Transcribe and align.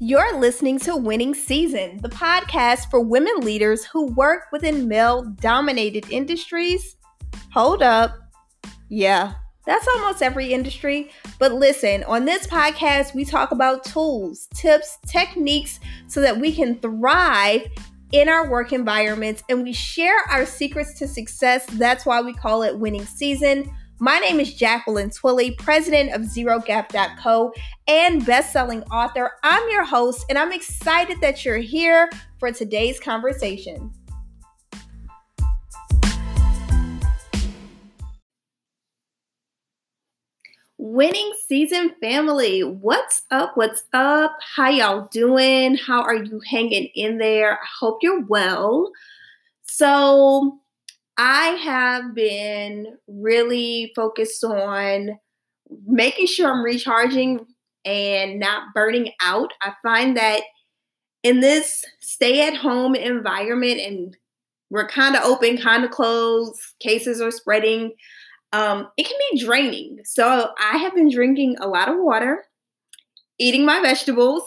You're 0.00 0.38
listening 0.38 0.78
to 0.80 0.94
Winning 0.94 1.34
Season, 1.34 1.98
the 2.00 2.08
podcast 2.08 2.88
for 2.88 3.00
women 3.00 3.40
leaders 3.40 3.84
who 3.84 4.06
work 4.12 4.44
within 4.52 4.86
male 4.86 5.24
dominated 5.40 6.08
industries. 6.08 6.94
Hold 7.52 7.82
up. 7.82 8.16
Yeah, 8.88 9.32
that's 9.66 9.88
almost 9.88 10.22
every 10.22 10.52
industry. 10.52 11.10
But 11.40 11.54
listen, 11.54 12.04
on 12.04 12.26
this 12.26 12.46
podcast, 12.46 13.12
we 13.12 13.24
talk 13.24 13.50
about 13.50 13.84
tools, 13.84 14.46
tips, 14.54 14.98
techniques 15.04 15.80
so 16.06 16.20
that 16.20 16.38
we 16.38 16.52
can 16.52 16.78
thrive 16.78 17.62
in 18.12 18.28
our 18.28 18.48
work 18.48 18.72
environments 18.72 19.42
and 19.48 19.64
we 19.64 19.72
share 19.72 20.18
our 20.30 20.46
secrets 20.46 20.96
to 21.00 21.08
success. 21.08 21.66
That's 21.72 22.06
why 22.06 22.20
we 22.20 22.34
call 22.34 22.62
it 22.62 22.78
Winning 22.78 23.04
Season. 23.04 23.68
My 24.00 24.20
name 24.20 24.38
is 24.38 24.54
Jacqueline 24.54 25.10
Twillie, 25.10 25.58
president 25.58 26.14
of 26.14 26.20
ZeroGap.co 26.20 27.52
and 27.88 28.24
best-selling 28.24 28.84
author. 28.84 29.32
I'm 29.42 29.68
your 29.70 29.84
host, 29.84 30.24
and 30.28 30.38
I'm 30.38 30.52
excited 30.52 31.20
that 31.20 31.44
you're 31.44 31.58
here 31.58 32.08
for 32.38 32.52
today's 32.52 33.00
conversation. 33.00 33.92
Winning 40.76 41.32
season 41.48 41.92
family, 42.00 42.62
what's 42.62 43.22
up? 43.32 43.56
What's 43.56 43.82
up? 43.92 44.38
How 44.40 44.70
y'all 44.70 45.08
doing? 45.10 45.74
How 45.74 46.02
are 46.02 46.14
you 46.14 46.40
hanging 46.48 46.88
in 46.94 47.18
there? 47.18 47.54
I 47.54 47.66
hope 47.80 47.98
you're 48.02 48.24
well. 48.26 48.92
So, 49.64 50.60
I 51.18 51.46
have 51.64 52.14
been 52.14 52.96
really 53.08 53.92
focused 53.96 54.44
on 54.44 55.18
making 55.84 56.26
sure 56.26 56.50
I'm 56.50 56.62
recharging 56.62 57.44
and 57.84 58.38
not 58.38 58.72
burning 58.72 59.12
out. 59.20 59.52
I 59.60 59.72
find 59.82 60.16
that 60.16 60.42
in 61.24 61.40
this 61.40 61.84
stay 62.00 62.46
at 62.46 62.54
home 62.56 62.94
environment 62.94 63.80
and 63.80 64.16
we're 64.70 64.86
kind 64.86 65.16
of 65.16 65.24
open, 65.24 65.58
kind 65.58 65.84
of 65.84 65.90
closed, 65.90 66.60
cases 66.78 67.20
are 67.20 67.32
spreading, 67.32 67.92
um, 68.52 68.88
it 68.96 69.06
can 69.06 69.16
be 69.32 69.44
draining. 69.44 69.98
So 70.04 70.52
I 70.58 70.76
have 70.78 70.94
been 70.94 71.10
drinking 71.10 71.56
a 71.60 71.66
lot 71.66 71.88
of 71.88 71.96
water, 71.98 72.44
eating 73.38 73.64
my 73.64 73.80
vegetables, 73.80 74.42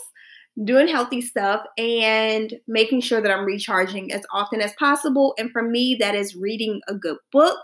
doing 0.63 0.87
healthy 0.87 1.21
stuff 1.21 1.61
and 1.77 2.53
making 2.67 3.01
sure 3.01 3.21
that 3.21 3.31
I'm 3.31 3.45
recharging 3.45 4.11
as 4.11 4.23
often 4.33 4.61
as 4.61 4.73
possible. 4.77 5.33
And 5.37 5.51
for 5.51 5.61
me, 5.61 5.95
that 5.99 6.15
is 6.15 6.35
reading 6.35 6.81
a 6.87 6.93
good 6.93 7.17
book. 7.31 7.59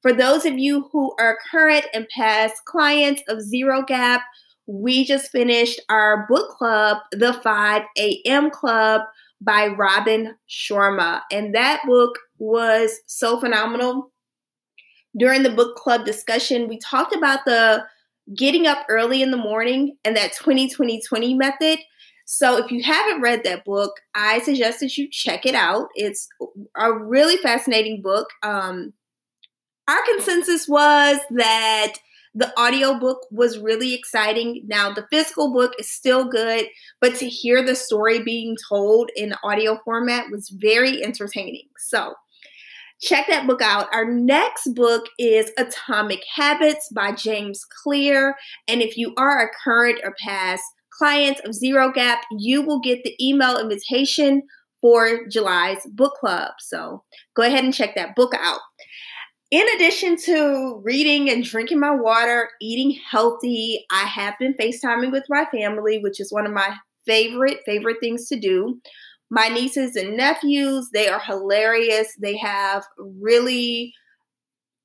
For 0.00 0.12
those 0.12 0.44
of 0.44 0.58
you 0.58 0.88
who 0.92 1.14
are 1.20 1.38
current 1.50 1.86
and 1.94 2.08
past 2.16 2.54
clients 2.66 3.22
of 3.28 3.40
Zero 3.40 3.82
Gap, 3.82 4.22
we 4.66 5.04
just 5.04 5.30
finished 5.30 5.80
our 5.88 6.26
book 6.28 6.50
club, 6.50 6.98
The 7.12 7.34
5 7.34 7.82
a.m. 7.98 8.50
Club 8.50 9.02
by 9.40 9.66
Robin 9.66 10.34
Sharma. 10.48 11.22
And 11.30 11.54
that 11.54 11.82
book 11.86 12.18
was 12.38 13.00
so 13.06 13.38
phenomenal. 13.38 14.12
During 15.16 15.42
the 15.42 15.50
book 15.50 15.76
club 15.76 16.04
discussion, 16.04 16.68
we 16.68 16.78
talked 16.78 17.14
about 17.14 17.40
the 17.44 17.84
getting 18.36 18.66
up 18.66 18.86
early 18.88 19.20
in 19.20 19.30
the 19.30 19.36
morning 19.36 19.96
and 20.04 20.16
that 20.16 20.34
20 20.36 20.70
20 20.70 21.02
20 21.02 21.34
method 21.34 21.78
so 22.34 22.56
if 22.56 22.70
you 22.70 22.82
haven't 22.82 23.20
read 23.20 23.44
that 23.44 23.62
book, 23.62 24.00
I 24.14 24.38
suggest 24.38 24.80
that 24.80 24.96
you 24.96 25.06
check 25.10 25.44
it 25.44 25.54
out. 25.54 25.88
It's 25.94 26.30
a 26.74 26.90
really 26.90 27.36
fascinating 27.36 28.00
book. 28.00 28.30
Um, 28.42 28.94
our 29.86 30.02
consensus 30.14 30.66
was 30.66 31.18
that 31.32 31.92
the 32.34 32.58
audiobook 32.58 33.26
was 33.30 33.58
really 33.58 33.92
exciting. 33.92 34.62
Now, 34.66 34.94
the 34.94 35.06
physical 35.10 35.52
book 35.52 35.74
is 35.78 35.92
still 35.92 36.24
good, 36.24 36.68
but 37.02 37.16
to 37.16 37.28
hear 37.28 37.62
the 37.62 37.74
story 37.74 38.22
being 38.22 38.56
told 38.66 39.10
in 39.14 39.34
audio 39.44 39.78
format 39.84 40.30
was 40.30 40.48
very 40.48 41.04
entertaining. 41.04 41.68
So, 41.76 42.14
check 42.98 43.26
that 43.28 43.46
book 43.46 43.60
out. 43.60 43.92
Our 43.92 44.10
next 44.10 44.68
book 44.74 45.04
is 45.18 45.50
Atomic 45.58 46.24
Habits 46.34 46.88
by 46.94 47.12
James 47.12 47.66
Clear. 47.82 48.36
And 48.66 48.80
if 48.80 48.96
you 48.96 49.12
are 49.18 49.38
a 49.42 49.50
current 49.62 50.00
or 50.02 50.14
past 50.18 50.64
clients 51.02 51.40
of 51.44 51.52
Zero 51.52 51.90
Gap, 51.90 52.22
you 52.30 52.62
will 52.62 52.78
get 52.78 53.02
the 53.02 53.16
email 53.20 53.58
invitation 53.58 54.42
for 54.80 55.26
July's 55.28 55.84
book 55.94 56.14
club. 56.20 56.52
So 56.60 57.02
go 57.34 57.42
ahead 57.42 57.64
and 57.64 57.74
check 57.74 57.96
that 57.96 58.14
book 58.14 58.32
out. 58.38 58.60
In 59.50 59.66
addition 59.74 60.16
to 60.26 60.80
reading 60.84 61.28
and 61.28 61.42
drinking 61.42 61.80
my 61.80 61.92
water, 61.92 62.50
eating 62.60 62.96
healthy, 63.10 63.84
I 63.90 64.04
have 64.04 64.34
been 64.38 64.54
FaceTiming 64.54 65.10
with 65.10 65.24
my 65.28 65.44
family, 65.46 65.98
which 65.98 66.20
is 66.20 66.32
one 66.32 66.46
of 66.46 66.52
my 66.52 66.72
favorite, 67.04 67.58
favorite 67.66 67.96
things 68.00 68.28
to 68.28 68.38
do. 68.38 68.80
My 69.28 69.48
nieces 69.48 69.96
and 69.96 70.16
nephews, 70.16 70.88
they 70.94 71.08
are 71.08 71.20
hilarious. 71.20 72.14
They 72.20 72.36
have 72.36 72.84
really 72.96 73.92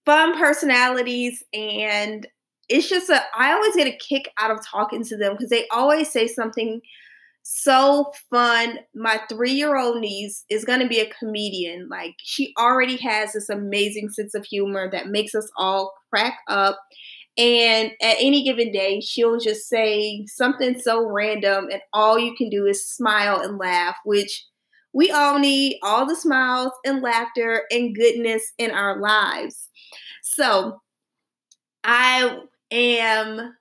fun 0.04 0.36
personalities 0.36 1.44
and 1.54 2.26
it's 2.70 2.90
just 2.90 3.10
a 3.10 3.22
I 3.38 3.54
always 3.54 3.76
get 3.76 3.88
a 3.88 3.98
kick 3.98 4.32
out 4.40 4.52
of 4.52 4.66
talking 4.66 5.04
to 5.06 5.18
them 5.18 5.34
because 5.34 5.50
they 5.50 5.68
always 5.70 6.12
say 6.12 6.28
something 6.28 6.82
so 7.50 8.12
fun. 8.30 8.80
My 8.94 9.22
three 9.30 9.54
year 9.54 9.78
old 9.78 10.02
niece 10.02 10.44
is 10.50 10.66
going 10.66 10.82
to 10.82 10.88
be 10.88 11.00
a 11.00 11.10
comedian. 11.18 11.88
Like, 11.90 12.16
she 12.18 12.54
already 12.60 12.98
has 12.98 13.32
this 13.34 13.50
amazing 13.50 14.10
sense 14.10 14.36
of 14.36 14.46
humor 14.46 14.90
that 14.92 15.08
makes 15.08 15.34
us 15.34 15.50
all 15.58 15.94
crack 16.10 16.40
up. 16.50 16.78
And 17.38 17.92
at 18.02 18.18
any 18.20 18.44
given 18.44 18.72
day, 18.72 19.00
she'll 19.00 19.40
just 19.40 19.70
say 19.70 20.26
something 20.26 20.80
so 20.80 21.08
random, 21.08 21.68
and 21.72 21.82
all 21.94 22.20
you 22.20 22.36
can 22.36 22.50
do 22.50 22.66
is 22.66 22.90
smile 22.90 23.40
and 23.40 23.58
laugh, 23.58 23.96
which 24.04 24.44
we 24.92 25.12
all 25.12 25.38
need 25.38 25.78
all 25.84 26.06
the 26.06 26.16
smiles 26.16 26.72
and 26.84 27.04
laughter 27.04 27.64
and 27.70 27.96
goodness 27.96 28.52
in 28.58 28.72
our 28.72 29.00
lives. 29.00 29.70
So, 30.24 30.82
I 31.84 32.40
am 32.72 33.56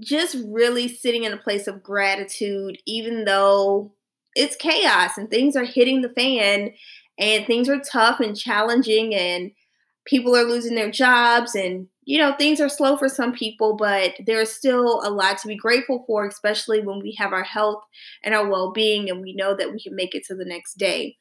just 0.00 0.36
really 0.46 0.88
sitting 0.88 1.24
in 1.24 1.32
a 1.32 1.38
place 1.38 1.66
of 1.66 1.82
gratitude, 1.82 2.78
even 2.86 3.24
though 3.24 3.94
it's 4.34 4.56
chaos 4.56 5.16
and 5.16 5.30
things 5.30 5.56
are 5.56 5.64
hitting 5.64 6.02
the 6.02 6.08
fan 6.08 6.72
and 7.18 7.46
things 7.46 7.68
are 7.68 7.80
tough 7.80 8.20
and 8.20 8.36
challenging 8.36 9.14
and 9.14 9.50
people 10.04 10.34
are 10.34 10.44
losing 10.44 10.74
their 10.74 10.90
jobs 10.90 11.54
and 11.54 11.86
you 12.04 12.18
know 12.18 12.34
things 12.36 12.60
are 12.60 12.68
slow 12.68 12.96
for 12.96 13.08
some 13.08 13.32
people 13.32 13.76
but 13.76 14.14
there's 14.26 14.50
still 14.50 15.02
a 15.04 15.10
lot 15.10 15.38
to 15.38 15.46
be 15.46 15.56
grateful 15.56 16.02
for 16.06 16.26
especially 16.26 16.80
when 16.80 16.98
we 17.00 17.14
have 17.16 17.32
our 17.32 17.44
health 17.44 17.82
and 18.24 18.34
our 18.34 18.48
well-being 18.48 19.08
and 19.08 19.20
we 19.20 19.34
know 19.34 19.54
that 19.54 19.72
we 19.72 19.80
can 19.80 19.94
make 19.94 20.14
it 20.14 20.24
to 20.24 20.34
the 20.34 20.44
next 20.44 20.74
day 20.78 21.16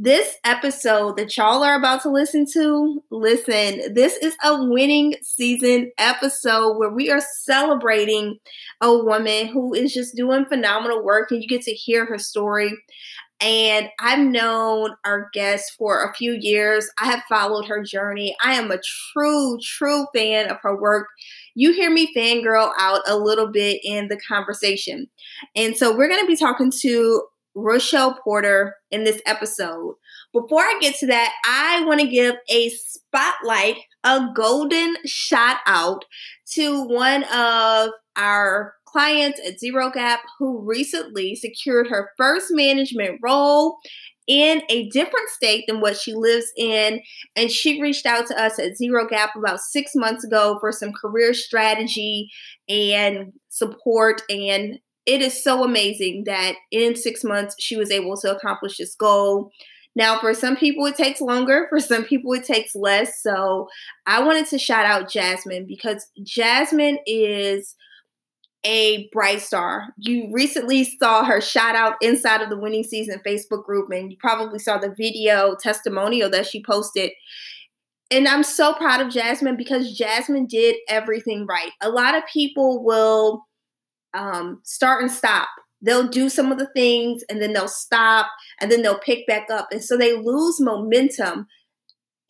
this 0.00 0.36
episode 0.44 1.16
that 1.16 1.36
y'all 1.36 1.64
are 1.64 1.74
about 1.74 2.02
to 2.02 2.08
listen 2.08 2.46
to, 2.52 3.02
listen, 3.10 3.92
this 3.94 4.16
is 4.18 4.36
a 4.44 4.64
winning 4.64 5.16
season 5.22 5.90
episode 5.98 6.78
where 6.78 6.90
we 6.90 7.10
are 7.10 7.20
celebrating 7.42 8.38
a 8.80 8.96
woman 8.96 9.48
who 9.48 9.74
is 9.74 9.92
just 9.92 10.14
doing 10.14 10.46
phenomenal 10.46 11.02
work 11.02 11.32
and 11.32 11.42
you 11.42 11.48
get 11.48 11.62
to 11.62 11.72
hear 11.72 12.06
her 12.06 12.16
story. 12.18 12.72
And 13.40 13.88
I've 14.00 14.24
known 14.24 14.94
our 15.04 15.30
guest 15.32 15.72
for 15.76 16.04
a 16.04 16.14
few 16.14 16.36
years. 16.40 16.88
I 17.00 17.06
have 17.06 17.22
followed 17.28 17.66
her 17.66 17.82
journey. 17.82 18.36
I 18.44 18.54
am 18.54 18.70
a 18.70 18.78
true, 19.12 19.58
true 19.60 20.06
fan 20.14 20.48
of 20.48 20.58
her 20.62 20.80
work. 20.80 21.08
You 21.56 21.72
hear 21.72 21.90
me 21.90 22.14
fangirl 22.14 22.70
out 22.78 23.00
a 23.08 23.16
little 23.16 23.50
bit 23.50 23.80
in 23.82 24.06
the 24.06 24.20
conversation. 24.28 25.08
And 25.56 25.76
so 25.76 25.96
we're 25.96 26.08
going 26.08 26.22
to 26.22 26.26
be 26.26 26.36
talking 26.36 26.70
to 26.82 27.22
Rochelle 27.54 28.18
Porter 28.22 28.76
in 28.90 29.04
this 29.04 29.20
episode. 29.26 29.94
Before 30.32 30.60
I 30.60 30.78
get 30.80 30.96
to 30.96 31.06
that, 31.08 31.32
I 31.44 31.84
want 31.84 32.00
to 32.00 32.06
give 32.06 32.36
a 32.50 32.68
spotlight, 32.70 33.76
a 34.04 34.28
golden 34.34 34.96
shout 35.04 35.58
out 35.66 36.04
to 36.52 36.84
one 36.84 37.24
of 37.24 37.90
our 38.16 38.74
clients 38.84 39.40
at 39.46 39.58
Zero 39.58 39.90
Gap 39.90 40.20
who 40.38 40.60
recently 40.64 41.34
secured 41.34 41.88
her 41.88 42.10
first 42.16 42.46
management 42.50 43.20
role 43.22 43.78
in 44.26 44.60
a 44.68 44.88
different 44.90 45.28
state 45.30 45.64
than 45.66 45.80
what 45.80 45.96
she 45.96 46.14
lives 46.14 46.52
in. 46.56 47.00
And 47.34 47.50
she 47.50 47.80
reached 47.80 48.06
out 48.06 48.26
to 48.26 48.40
us 48.40 48.58
at 48.58 48.76
Zero 48.76 49.08
Gap 49.08 49.30
about 49.36 49.60
six 49.60 49.92
months 49.94 50.22
ago 50.22 50.58
for 50.60 50.70
some 50.70 50.92
career 50.92 51.32
strategy 51.32 52.28
and 52.68 53.32
support 53.48 54.22
and 54.28 54.78
it 55.08 55.22
is 55.22 55.42
so 55.42 55.64
amazing 55.64 56.24
that 56.26 56.56
in 56.70 56.94
six 56.94 57.24
months 57.24 57.56
she 57.58 57.76
was 57.76 57.90
able 57.90 58.16
to 58.18 58.36
accomplish 58.36 58.76
this 58.76 58.94
goal. 58.94 59.50
Now, 59.96 60.20
for 60.20 60.34
some 60.34 60.54
people, 60.54 60.84
it 60.84 60.96
takes 60.96 61.20
longer. 61.20 61.66
For 61.70 61.80
some 61.80 62.04
people, 62.04 62.32
it 62.34 62.44
takes 62.44 62.76
less. 62.76 63.22
So, 63.22 63.68
I 64.06 64.22
wanted 64.22 64.46
to 64.48 64.58
shout 64.58 64.84
out 64.84 65.10
Jasmine 65.10 65.66
because 65.66 66.06
Jasmine 66.22 66.98
is 67.06 67.74
a 68.64 69.08
bright 69.10 69.40
star. 69.40 69.86
You 69.96 70.30
recently 70.30 70.84
saw 70.84 71.24
her 71.24 71.40
shout 71.40 71.74
out 71.74 71.94
inside 72.02 72.42
of 72.42 72.50
the 72.50 72.58
winning 72.58 72.84
season 72.84 73.20
Facebook 73.26 73.64
group, 73.64 73.90
and 73.90 74.12
you 74.12 74.18
probably 74.20 74.58
saw 74.58 74.76
the 74.76 74.94
video 74.94 75.56
testimonial 75.56 76.28
that 76.30 76.46
she 76.46 76.62
posted. 76.62 77.10
And 78.10 78.28
I'm 78.28 78.42
so 78.42 78.74
proud 78.74 79.00
of 79.00 79.12
Jasmine 79.12 79.56
because 79.56 79.96
Jasmine 79.96 80.46
did 80.46 80.76
everything 80.88 81.46
right. 81.46 81.70
A 81.80 81.88
lot 81.88 82.14
of 82.14 82.22
people 82.32 82.84
will 82.84 83.47
um, 84.18 84.60
start 84.64 85.02
and 85.02 85.10
stop 85.10 85.48
they'll 85.82 86.08
do 86.08 86.28
some 86.28 86.50
of 86.50 86.58
the 86.58 86.68
things 86.74 87.22
and 87.28 87.40
then 87.40 87.52
they'll 87.52 87.68
stop 87.68 88.26
and 88.60 88.70
then 88.70 88.82
they'll 88.82 88.98
pick 88.98 89.26
back 89.26 89.50
up. 89.50 89.68
And 89.70 89.82
so 89.82 89.96
they 89.96 90.16
lose 90.16 90.60
momentum. 90.60 91.46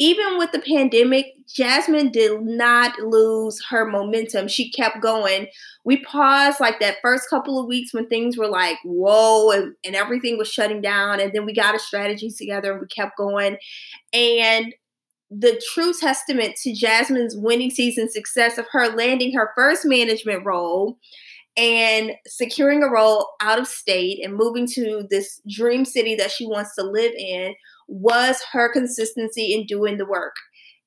Even 0.01 0.39
with 0.39 0.53
the 0.53 0.61
pandemic, 0.61 1.27
Jasmine 1.49 2.13
did 2.13 2.41
not 2.43 2.97
lose 3.01 3.61
her 3.71 3.85
momentum. 3.85 4.47
She 4.47 4.71
kept 4.71 5.01
going. 5.01 5.49
We 5.85 6.05
paused 6.05 6.61
like 6.61 6.79
that 6.79 6.99
first 7.03 7.29
couple 7.29 7.59
of 7.59 7.67
weeks 7.67 7.93
when 7.93 8.07
things 8.07 8.39
were 8.39 8.47
like, 8.47 8.79
whoa, 8.85 9.51
and, 9.51 9.75
and 9.85 9.97
everything 9.97 10.39
was 10.39 10.49
shutting 10.49 10.81
down. 10.81 11.19
And 11.19 11.33
then 11.33 11.45
we 11.45 11.53
got 11.53 11.75
a 11.75 11.81
strategy 11.81 12.31
together 12.31 12.71
and 12.71 12.81
we 12.81 12.87
kept 12.87 13.17
going. 13.17 13.57
And 14.13 14.73
the 15.31 15.61
true 15.75 15.93
testament 15.93 16.55
to 16.63 16.73
Jasmine's 16.73 17.37
winning 17.37 17.71
season 17.71 18.09
success 18.09 18.57
of 18.57 18.67
her 18.71 18.95
landing 18.95 19.35
her 19.35 19.51
first 19.57 19.85
management 19.85 20.45
role 20.45 20.97
and 21.57 22.13
securing 22.27 22.83
a 22.83 22.91
role 22.91 23.31
out 23.41 23.59
of 23.59 23.67
state 23.67 24.25
and 24.25 24.37
moving 24.37 24.67
to 24.75 25.07
this 25.11 25.41
dream 25.49 25.85
city 25.85 26.15
that 26.15 26.31
she 26.31 26.47
wants 26.47 26.75
to 26.77 26.83
live 26.83 27.13
in 27.15 27.55
was 27.89 28.43
her 28.53 28.73
consistency 28.73 29.55
in 29.55 29.67
doing 29.67 29.97
the 29.99 30.07
work. 30.07 30.35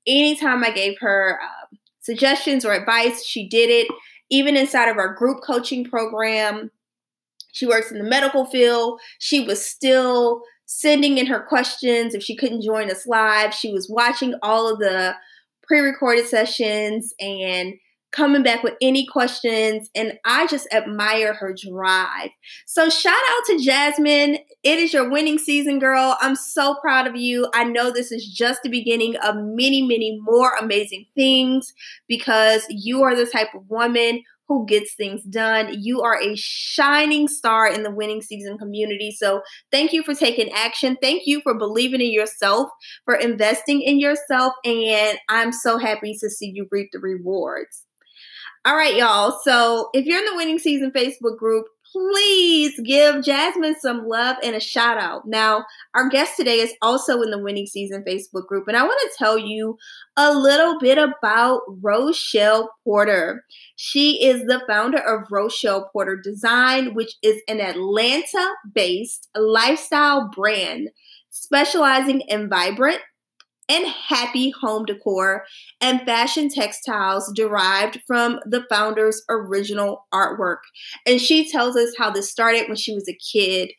Anytime 0.08 0.64
I 0.64 0.72
gave 0.72 0.98
her 1.00 1.40
uh, 1.44 1.76
suggestions 2.00 2.64
or 2.64 2.74
advice, 2.74 3.26
she 3.26 3.48
did 3.48 3.70
it. 3.70 3.88
Even 4.30 4.56
inside 4.56 4.88
of 4.88 4.98
our 4.98 5.14
group 5.14 5.44
coaching 5.44 5.84
program, 5.84 6.72
she 7.52 7.66
works 7.66 7.92
in 7.92 7.98
the 7.98 8.04
medical 8.04 8.46
field. 8.46 9.00
She 9.20 9.42
was 9.42 9.66
still 9.66 10.42
sending 10.66 11.18
in 11.18 11.26
her 11.26 11.42
questions 11.42 12.16
if 12.16 12.24
she 12.24 12.36
couldn't 12.36 12.64
join 12.64 12.90
us 12.90 13.06
live. 13.06 13.54
She 13.54 13.74
was 13.74 13.90
watching 13.90 14.36
all 14.42 14.72
of 14.72 14.80
the 14.80 15.16
pre 15.64 15.82
recorded 15.82 16.28
sessions 16.28 17.14
and 17.20 17.74
coming 18.12 18.44
back 18.44 18.64
with 18.64 18.74
any 18.82 19.06
questions. 19.06 19.90
And 19.96 20.14
I 20.26 20.48
just 20.48 20.68
admire 20.74 21.34
her 21.34 21.54
drive. 21.54 22.30
So, 22.66 22.90
shout 22.90 23.14
out 23.14 23.46
to 23.48 23.60
Jasmine. 23.60 24.40
It 24.64 24.80
is 24.80 24.94
your 24.94 25.10
winning 25.10 25.38
season, 25.38 25.80
girl. 25.80 26.18
I'm 26.20 26.36
so 26.36 26.76
proud 26.82 27.08
of 27.08 27.16
you. 27.16 27.50
I 27.54 27.64
know 27.64 27.92
this 27.92 28.12
is 28.12 28.28
just 28.28 28.64
the 28.64 28.70
beginning 28.70 29.16
of 29.18 29.36
many, 29.38 29.82
many 29.82 30.20
more 30.22 30.56
amazing 30.56 31.06
things 31.16 31.74
because 32.08 32.66
you 32.70 33.04
are 33.04 33.16
the 33.16 33.26
type 33.26 33.50
of 33.56 33.70
woman 33.70 34.24
who 34.48 34.66
gets 34.66 34.94
things 34.96 35.24
done. 35.24 35.74
You 35.80 36.02
are 36.02 36.20
a 36.22 36.36
shining 36.36 37.30
star 37.30 37.72
in 37.72 37.84
the 37.84 37.92
winning 37.92 38.22
season 38.22 38.58
community. 38.58 39.16
So, 39.18 39.42
thank 39.72 39.94
you 39.94 40.04
for 40.04 40.14
taking 40.14 40.52
action. 40.52 40.98
Thank 41.02 41.24
you 41.26 41.42
for 41.42 41.58
believing 41.58 42.02
in 42.02 42.12
yourself, 42.12 42.70
for 43.06 43.16
investing 43.16 43.82
in 43.82 44.00
yourself. 44.00 44.54
And 44.66 45.18
I'm 45.30 45.54
so 45.54 45.78
happy 45.78 46.18
to 46.20 46.30
see 46.30 46.52
you 46.54 46.68
reap 46.70 46.90
the 46.92 47.00
rewards. 47.00 47.86
All 48.64 48.76
right, 48.76 48.96
y'all. 48.96 49.40
So 49.44 49.90
if 49.92 50.06
you're 50.06 50.20
in 50.20 50.26
the 50.26 50.36
winning 50.36 50.60
season 50.60 50.92
Facebook 50.92 51.36
group, 51.38 51.66
please 51.92 52.80
give 52.86 53.24
Jasmine 53.24 53.76
some 53.80 54.08
love 54.08 54.38
and 54.44 54.56
a 54.56 54.60
shout 54.60 55.00
out. 55.00 55.28
Now, 55.28 55.66
our 55.96 56.10
guest 56.10 56.38
today 56.38 56.60
is 56.60 56.72
also 56.80 57.24
in 57.24 57.32
the 57.32 57.42
winning 57.42 57.66
season 57.66 58.04
Facebook 58.08 58.46
group, 58.46 58.68
and 58.68 58.78
I 58.78 58.84
want 58.84 59.00
to 59.02 59.18
tell 59.18 59.36
you 59.36 59.78
a 60.16 60.32
little 60.32 60.78
bit 60.80 61.00
about 61.00 61.62
Rochelle 61.82 62.72
Porter. 62.84 63.44
She 63.78 64.24
is 64.24 64.44
the 64.44 64.62
founder 64.68 65.00
of 65.00 65.32
Rochelle 65.32 65.90
Porter 65.92 66.16
Design, 66.16 66.94
which 66.94 67.16
is 67.24 67.42
an 67.48 67.60
Atlanta 67.60 68.48
based 68.74 69.28
lifestyle 69.36 70.30
brand 70.30 70.90
specializing 71.32 72.22
in 72.28 72.48
vibrant, 72.48 73.00
and 73.72 73.88
happy 73.88 74.52
home 74.62 74.86
decor 74.86 75.46
and 75.80 76.02
fashion 76.02 76.50
textiles 76.50 77.32
derived 77.34 78.00
from 78.06 78.40
the 78.46 78.66
founder's 78.70 79.24
original 79.30 80.06
artwork. 80.14 80.58
And 81.06 81.22
she 81.22 81.50
tells 81.50 81.78
us 81.78 81.94
how 81.98 82.12
this 82.12 82.30
started 82.30 82.68
when 82.68 82.76
she 82.76 82.94
was 82.94 83.08
a 83.08 83.18
kid. 83.32 83.72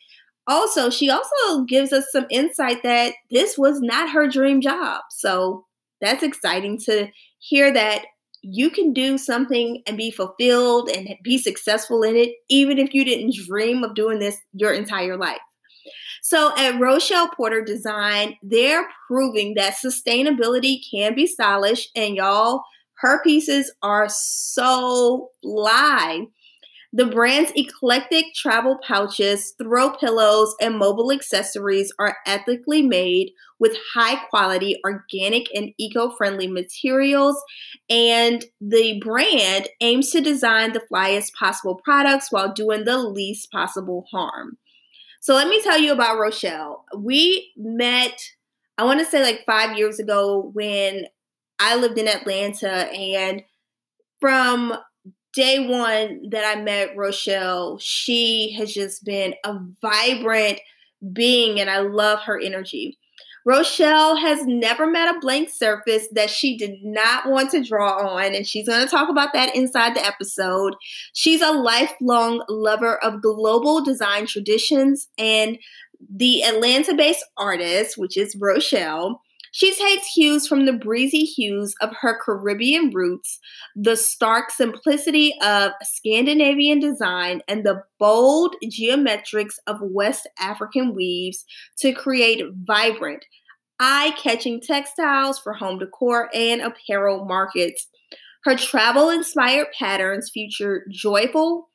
Also, 0.47 0.89
she 0.89 1.11
also 1.11 1.65
gives 1.65 1.93
us 1.93 2.07
some 2.11 2.27
insight 2.31 2.83
that 2.83 3.15
this 3.31 3.59
was 3.59 3.81
not 3.81 4.11
her 4.11 4.27
dream 4.27 4.61
job. 4.61 5.03
So 5.11 5.67
that's 6.01 6.23
exciting 6.23 6.79
to 6.87 7.09
hear 7.39 7.73
that 7.73 8.07
you 8.43 8.71
can 8.71 8.93
do 8.93 9.19
something 9.19 9.83
and 9.87 9.97
be 9.97 10.11
fulfilled 10.11 10.89
and 10.89 11.15
be 11.23 11.39
successful 11.39 12.03
in 12.03 12.17
it, 12.17 12.35
even 12.49 12.79
if 12.79 12.93
you 12.93 13.05
didn't 13.05 13.35
dream 13.47 13.85
of 13.85 13.95
doing 13.95 14.19
this 14.19 14.39
your 14.53 14.73
entire 14.73 15.17
life. 15.17 15.39
So 16.25 16.57
at 16.57 16.81
Rochelle 16.81 17.29
Porter 17.29 17.63
Design, 17.63 18.37
they're 18.45 18.89
proving 19.09 19.55
that 19.55 19.75
sustainability 19.75 20.79
can 20.89 21.17
be 21.17 21.27
stylish, 21.27 21.89
and 21.97 22.15
y'all, 22.15 22.63
her 22.99 23.21
pieces 23.25 23.73
are 23.83 24.07
so 24.09 25.31
fly. 25.43 26.27
The 26.93 27.07
brand's 27.07 27.51
eclectic 27.57 28.27
travel 28.37 28.79
pouches, 28.87 29.55
throw 29.61 29.91
pillows, 29.91 30.55
and 30.61 30.79
mobile 30.79 31.11
accessories 31.11 31.93
are 31.99 32.19
ethically 32.25 32.83
made 32.83 33.33
with 33.59 33.77
high 33.95 34.23
quality, 34.27 34.77
organic, 34.85 35.49
and 35.53 35.73
eco 35.77 36.11
friendly 36.11 36.47
materials. 36.47 37.43
And 37.91 38.45
the 38.61 39.01
brand 39.01 39.69
aims 39.81 40.11
to 40.11 40.21
design 40.21 40.73
the 40.73 40.83
flyest 40.93 41.33
possible 41.33 41.81
products 41.83 42.31
while 42.31 42.53
doing 42.53 42.85
the 42.85 42.99
least 42.99 43.51
possible 43.51 44.07
harm. 44.13 44.59
So 45.23 45.37
let 45.37 45.47
me 45.47 45.63
tell 45.63 45.79
you 45.79 45.93
about 45.93 46.19
Rochelle. 46.19 46.85
We 46.97 47.53
met, 47.57 48.21
I 48.77 48.83
want 48.83 48.99
to 48.99 49.07
say 49.07 49.23
like 49.23 49.45
five 49.47 49.79
years 49.79 50.01
ago 50.01 50.51
when 50.53 51.07
I 51.61 51.77
lived 51.77 51.97
in 51.97 52.09
Atlanta. 52.09 52.93
And 52.93 53.45
from 54.21 54.75
day 55.33 55.65
one 55.65 56.29
that 56.31 56.45
I 56.45 56.61
met 56.61 56.97
Rochelle, 56.97 57.79
she 57.79 58.57
has 58.59 58.75
just 58.75 59.05
been 59.05 59.35
a 59.45 59.61
vibrant 59.81 60.59
being, 61.13 61.61
and 61.61 61.71
I 61.71 61.79
love 61.83 62.19
her 62.23 62.41
energy. 62.41 62.99
Rochelle 63.45 64.17
has 64.17 64.45
never 64.47 64.87
met 64.87 65.15
a 65.15 65.21
blank 65.21 65.51
surface 65.51 66.07
that 66.13 66.31
she 66.31 66.57
did 66.57 66.83
not 66.83 67.29
want 67.29 67.51
to 67.51 67.63
draw 67.63 68.17
on, 68.17 68.35
and 68.35 68.47
she's 68.47 68.69
going 68.69 68.85
to 68.85 68.91
talk 68.91 69.09
about 69.09 69.33
that 69.33 69.55
inside 69.55 69.95
the 69.95 70.05
episode. 70.05 70.75
She's 71.13 71.43
a 71.43 71.53
lifelong 71.53 72.43
lover 72.49 72.97
of 73.03 73.23
global 73.23 73.85
design 73.85 74.27
traditions, 74.27 75.09
and 75.19 75.59
the 76.15 76.43
Atlanta 76.45 76.95
based 76.95 77.25
artist, 77.37 77.97
which 77.97 78.17
is 78.17 78.37
Rochelle, 78.37 79.21
she 79.53 79.75
takes 79.75 80.07
hues 80.07 80.47
from 80.47 80.65
the 80.65 80.73
breezy 80.73 81.25
hues 81.25 81.75
of 81.81 81.95
her 82.01 82.19
Caribbean 82.19 82.91
roots, 82.91 83.39
the 83.77 83.97
stark 83.97 84.51
simplicity 84.51 85.35
of 85.43 85.73
Scandinavian 85.83 86.81
design, 86.81 87.43
and 87.49 87.65
the 87.65 87.83
bold 87.99 88.57
geometrics 88.65 89.55
of 89.67 89.77
West 89.83 90.27
African 90.41 90.95
weaves 90.95 91.45
to 91.81 91.93
create 91.93 92.43
vibrant, 92.63 93.25
eye 93.79 94.15
catching 94.17 94.61
textiles 94.61 95.39
for 95.39 95.53
home 95.53 95.79
decor 95.79 96.31
and 96.35 96.63
apparel 96.63 97.27
markets. 97.27 97.89
Her 98.45 98.57
travel 98.57 99.11
inspired 99.11 99.69
patterns 99.79 100.31
feature 100.33 100.87
joyful, 100.91 101.69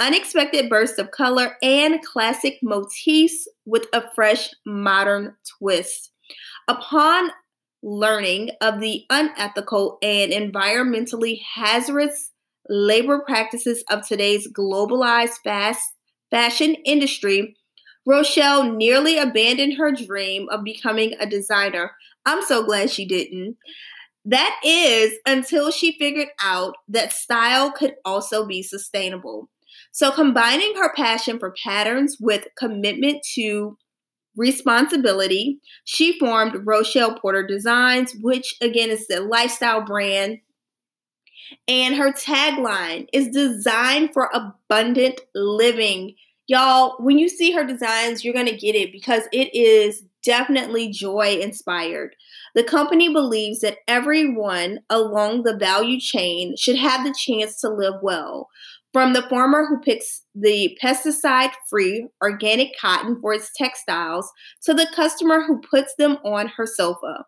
unexpected 0.00 0.68
bursts 0.68 0.98
of 0.98 1.12
color 1.12 1.56
and 1.62 2.02
classic 2.04 2.58
motifs 2.60 3.46
with 3.64 3.86
a 3.92 4.02
fresh 4.16 4.50
modern 4.66 5.36
twist. 5.58 6.10
Upon 6.68 7.30
learning 7.82 8.50
of 8.60 8.80
the 8.80 9.04
unethical 9.10 9.98
and 10.02 10.32
environmentally 10.32 11.40
hazardous 11.54 12.30
labor 12.68 13.20
practices 13.26 13.84
of 13.90 14.06
today's 14.06 14.48
globalized 14.50 15.36
fast 15.44 15.82
fashion 16.30 16.74
industry, 16.86 17.54
Rochelle 18.06 18.72
nearly 18.72 19.18
abandoned 19.18 19.74
her 19.74 19.92
dream 19.92 20.48
of 20.50 20.64
becoming 20.64 21.14
a 21.20 21.26
designer. 21.26 21.92
I'm 22.26 22.42
so 22.42 22.62
glad 22.64 22.90
she 22.90 23.06
didn't. 23.06 23.56
That 24.24 24.58
is 24.64 25.14
until 25.26 25.70
she 25.70 25.98
figured 25.98 26.28
out 26.42 26.76
that 26.88 27.12
style 27.12 27.70
could 27.70 27.94
also 28.04 28.46
be 28.46 28.62
sustainable. 28.62 29.50
So, 29.92 30.10
combining 30.10 30.74
her 30.76 30.92
passion 30.94 31.38
for 31.38 31.54
patterns 31.62 32.16
with 32.18 32.48
commitment 32.56 33.22
to 33.34 33.76
responsibility, 34.36 35.60
she 35.84 36.18
formed 36.18 36.66
Rochelle 36.66 37.18
Porter 37.18 37.46
Designs, 37.46 38.14
which 38.20 38.56
again 38.60 38.90
is 38.90 39.06
the 39.06 39.20
lifestyle 39.20 39.82
brand. 39.82 40.38
And 41.68 41.94
her 41.96 42.12
tagline 42.12 43.06
is 43.12 43.28
designed 43.28 44.12
for 44.12 44.30
abundant 44.32 45.20
living. 45.34 46.14
Y'all, 46.46 46.96
when 46.98 47.18
you 47.18 47.28
see 47.28 47.52
her 47.52 47.64
designs, 47.64 48.24
you're 48.24 48.34
going 48.34 48.46
to 48.46 48.56
get 48.56 48.74
it 48.74 48.92
because 48.92 49.22
it 49.32 49.54
is 49.54 50.02
definitely 50.24 50.90
joy 50.90 51.38
inspired. 51.40 52.16
The 52.54 52.64
company 52.64 53.12
believes 53.12 53.60
that 53.60 53.78
everyone 53.86 54.80
along 54.88 55.42
the 55.42 55.56
value 55.56 56.00
chain 56.00 56.56
should 56.56 56.76
have 56.76 57.04
the 57.04 57.14
chance 57.16 57.60
to 57.60 57.68
live 57.68 57.94
well, 58.02 58.48
from 58.94 59.12
the 59.12 59.28
farmer 59.28 59.66
who 59.66 59.78
picks 59.80 60.22
the 60.36 60.78
pesticide 60.82 61.50
free 61.68 62.06
organic 62.22 62.78
cotton 62.80 63.20
for 63.20 63.34
its 63.34 63.50
textiles 63.54 64.32
to 64.62 64.72
the 64.72 64.86
customer 64.94 65.42
who 65.42 65.60
puts 65.60 65.94
them 65.96 66.16
on 66.24 66.46
her 66.46 66.64
sofa. 66.64 67.26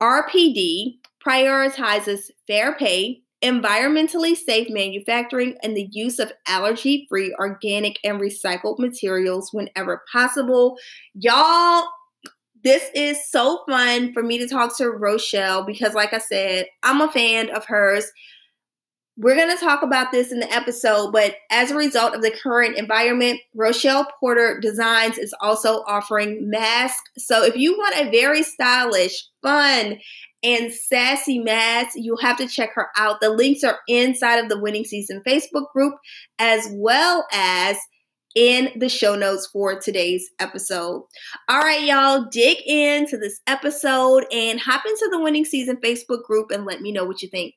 RPD 0.00 0.98
prioritizes 1.26 2.30
fair 2.46 2.76
pay, 2.76 3.20
environmentally 3.42 4.36
safe 4.36 4.68
manufacturing, 4.70 5.56
and 5.64 5.76
the 5.76 5.88
use 5.90 6.20
of 6.20 6.32
allergy 6.46 7.06
free, 7.08 7.34
organic, 7.40 7.98
and 8.04 8.20
recycled 8.20 8.78
materials 8.78 9.50
whenever 9.52 10.04
possible. 10.12 10.76
Y'all, 11.14 11.88
this 12.62 12.88
is 12.94 13.18
so 13.28 13.64
fun 13.68 14.12
for 14.12 14.22
me 14.22 14.38
to 14.38 14.46
talk 14.46 14.76
to 14.78 14.90
Rochelle 14.90 15.64
because, 15.64 15.94
like 15.94 16.14
I 16.14 16.18
said, 16.18 16.66
I'm 16.84 17.00
a 17.00 17.10
fan 17.10 17.50
of 17.50 17.64
hers. 17.66 18.04
We're 19.20 19.34
going 19.34 19.50
to 19.50 19.64
talk 19.64 19.82
about 19.82 20.12
this 20.12 20.30
in 20.30 20.38
the 20.38 20.52
episode, 20.52 21.10
but 21.10 21.34
as 21.50 21.72
a 21.72 21.76
result 21.76 22.14
of 22.14 22.22
the 22.22 22.30
current 22.30 22.78
environment, 22.78 23.40
Rochelle 23.52 24.06
Porter 24.20 24.60
Designs 24.62 25.18
is 25.18 25.34
also 25.40 25.82
offering 25.88 26.48
masks. 26.48 27.02
So 27.18 27.42
if 27.42 27.56
you 27.56 27.76
want 27.76 27.96
a 27.96 28.12
very 28.12 28.44
stylish, 28.44 29.26
fun, 29.42 29.98
and 30.44 30.72
sassy 30.72 31.40
mask, 31.40 31.94
you'll 31.96 32.20
have 32.20 32.36
to 32.36 32.46
check 32.46 32.70
her 32.76 32.86
out. 32.96 33.20
The 33.20 33.30
links 33.30 33.64
are 33.64 33.80
inside 33.88 34.36
of 34.36 34.48
the 34.48 34.60
Winning 34.60 34.84
Season 34.84 35.20
Facebook 35.26 35.72
group 35.72 35.94
as 36.38 36.68
well 36.72 37.26
as 37.32 37.76
in 38.36 38.70
the 38.76 38.88
show 38.88 39.16
notes 39.16 39.48
for 39.52 39.80
today's 39.80 40.30
episode. 40.38 41.02
All 41.48 41.58
right, 41.58 41.82
y'all, 41.82 42.28
dig 42.30 42.58
into 42.64 43.16
this 43.16 43.40
episode 43.48 44.26
and 44.30 44.60
hop 44.60 44.84
into 44.86 45.08
the 45.10 45.20
Winning 45.20 45.44
Season 45.44 45.76
Facebook 45.84 46.22
group 46.22 46.52
and 46.52 46.64
let 46.64 46.80
me 46.80 46.92
know 46.92 47.04
what 47.04 47.20
you 47.20 47.28
think. 47.28 47.54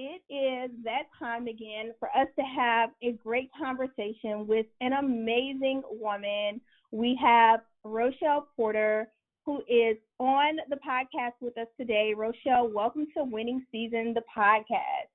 It 0.00 0.22
is 0.32 0.70
that 0.84 1.06
time 1.18 1.48
again 1.48 1.92
for 1.98 2.08
us 2.16 2.28
to 2.38 2.44
have 2.44 2.90
a 3.02 3.14
great 3.14 3.50
conversation 3.60 4.46
with 4.46 4.66
an 4.80 4.92
amazing 4.92 5.82
woman. 5.90 6.60
We 6.92 7.18
have 7.20 7.62
Rochelle 7.82 8.46
Porter, 8.54 9.10
who 9.44 9.58
is 9.68 9.96
on 10.20 10.58
the 10.70 10.76
podcast 10.76 11.32
with 11.40 11.58
us 11.58 11.66
today. 11.76 12.14
Rochelle, 12.16 12.68
welcome 12.72 13.08
to 13.16 13.24
Winning 13.24 13.66
Season, 13.72 14.14
the 14.14 14.22
podcast. 14.36 15.10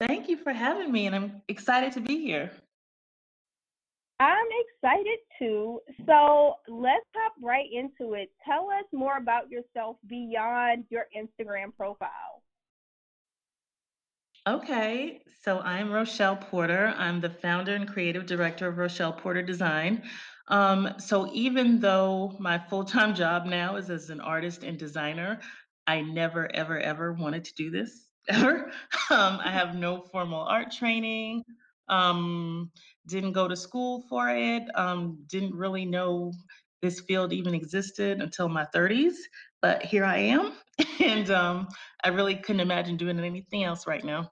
Thank 0.00 0.28
you 0.28 0.38
for 0.38 0.52
having 0.52 0.90
me, 0.90 1.06
and 1.06 1.14
I'm 1.14 1.40
excited 1.46 1.92
to 1.92 2.00
be 2.00 2.20
here. 2.20 2.50
I'm 4.18 4.46
excited 4.74 5.18
too. 5.38 5.78
So 6.04 6.54
let's 6.66 7.06
hop 7.14 7.34
right 7.40 7.68
into 7.72 8.14
it. 8.14 8.32
Tell 8.44 8.70
us 8.70 8.86
more 8.92 9.18
about 9.18 9.48
yourself 9.52 9.98
beyond 10.08 10.86
your 10.90 11.06
Instagram 11.16 11.72
profile. 11.76 12.37
Okay, 14.46 15.20
so 15.42 15.60
I'm 15.60 15.90
Rochelle 15.92 16.36
Porter. 16.36 16.94
I'm 16.96 17.20
the 17.20 17.28
founder 17.30 17.74
and 17.74 17.86
creative 17.86 18.24
director 18.26 18.68
of 18.68 18.78
Rochelle 18.78 19.12
Porter 19.12 19.42
Design. 19.42 20.02
Um, 20.48 20.94
so 20.98 21.30
even 21.34 21.80
though 21.80 22.34
my 22.40 22.58
full-time 22.58 23.14
job 23.22 23.44
now 23.44 23.76
is 23.76 23.90
as 23.90 24.08
an 24.10 24.20
artist 24.20 24.64
and 24.64 24.78
designer, 24.78 25.40
I 25.86 26.00
never, 26.00 26.54
ever, 26.54 26.78
ever 26.78 27.12
wanted 27.12 27.44
to 27.44 27.54
do 27.54 27.70
this 27.70 28.08
ever. 28.28 28.70
Um, 29.10 29.38
I 29.44 29.50
have 29.50 29.74
no 29.74 30.00
formal 30.00 30.40
art 30.42 30.70
training. 30.72 31.44
Um, 31.88 32.70
didn't 33.06 33.32
go 33.32 33.48
to 33.48 33.56
school 33.56 34.04
for 34.08 34.30
it. 34.30 34.62
Um, 34.74 35.24
didn't 35.26 35.54
really 35.54 35.84
know 35.84 36.32
this 36.80 37.00
field 37.00 37.32
even 37.32 37.54
existed 37.54 38.20
until 38.20 38.48
my 38.48 38.66
30s. 38.74 39.16
But 39.60 39.82
here 39.82 40.04
I 40.04 40.18
am, 40.18 40.52
and 41.00 41.30
um, 41.30 41.68
I 42.04 42.08
really 42.08 42.36
couldn't 42.36 42.60
imagine 42.60 42.96
doing 42.96 43.18
anything 43.18 43.64
else 43.64 43.86
right 43.86 44.04
now. 44.04 44.30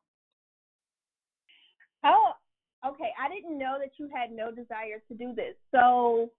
Oh, 2.05 2.33
okay. 2.87 3.11
I 3.21 3.29
didn't 3.29 3.59
know 3.59 3.77
that 3.81 3.91
you 3.99 4.09
had 4.15 4.31
no 4.31 4.51
desire 4.51 5.03
to 5.09 5.15
do 5.15 5.35
this. 5.35 5.55
So, 5.75 6.31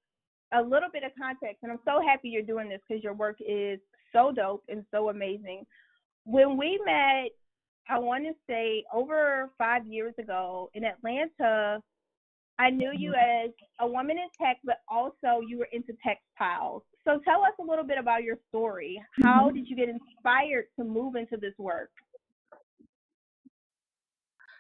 a 0.54 0.62
little 0.62 0.90
bit 0.94 1.04
of 1.04 1.12
context, 1.20 1.58
and 1.64 1.72
I'm 1.72 1.80
so 1.84 2.02
happy 2.02 2.30
you're 2.30 2.42
doing 2.42 2.70
this 2.70 2.80
because 2.88 3.04
your 3.04 3.14
work 3.14 3.38
is 3.46 3.80
so 4.14 4.32
dope 4.32 4.64
and 4.70 4.86
so 4.92 5.10
amazing. 5.10 5.66
When 6.24 6.58
we 6.58 6.80
met, 6.86 7.32
I 7.90 8.00
want 8.00 8.24
to 8.26 8.34
say 8.50 8.86
over 8.94 9.50
five 9.58 9.86
years 9.86 10.14
ago 10.18 10.70
in 10.74 10.86
Atlanta, 10.86 11.82
I 12.60 12.70
knew 12.70 12.92
you 12.96 13.12
mm-hmm. 13.12 13.48
as 13.48 13.52
a 13.80 13.88
woman 13.88 14.18
in 14.18 14.28
tech, 14.42 14.58
but 14.64 14.78
also 14.90 15.42
you 15.46 15.60
were 15.60 15.68
into 15.72 15.94
textiles. 16.04 16.84
So 17.08 17.20
tell 17.24 17.42
us 17.44 17.54
a 17.58 17.64
little 17.64 17.86
bit 17.86 17.98
about 17.98 18.24
your 18.24 18.36
story. 18.50 19.02
How 19.24 19.46
mm-hmm. 19.46 19.56
did 19.56 19.70
you 19.70 19.78
get 19.78 19.88
inspired 19.88 20.66
to 20.78 20.84
move 20.84 21.16
into 21.16 21.38
this 21.38 21.54
work? 21.58 21.90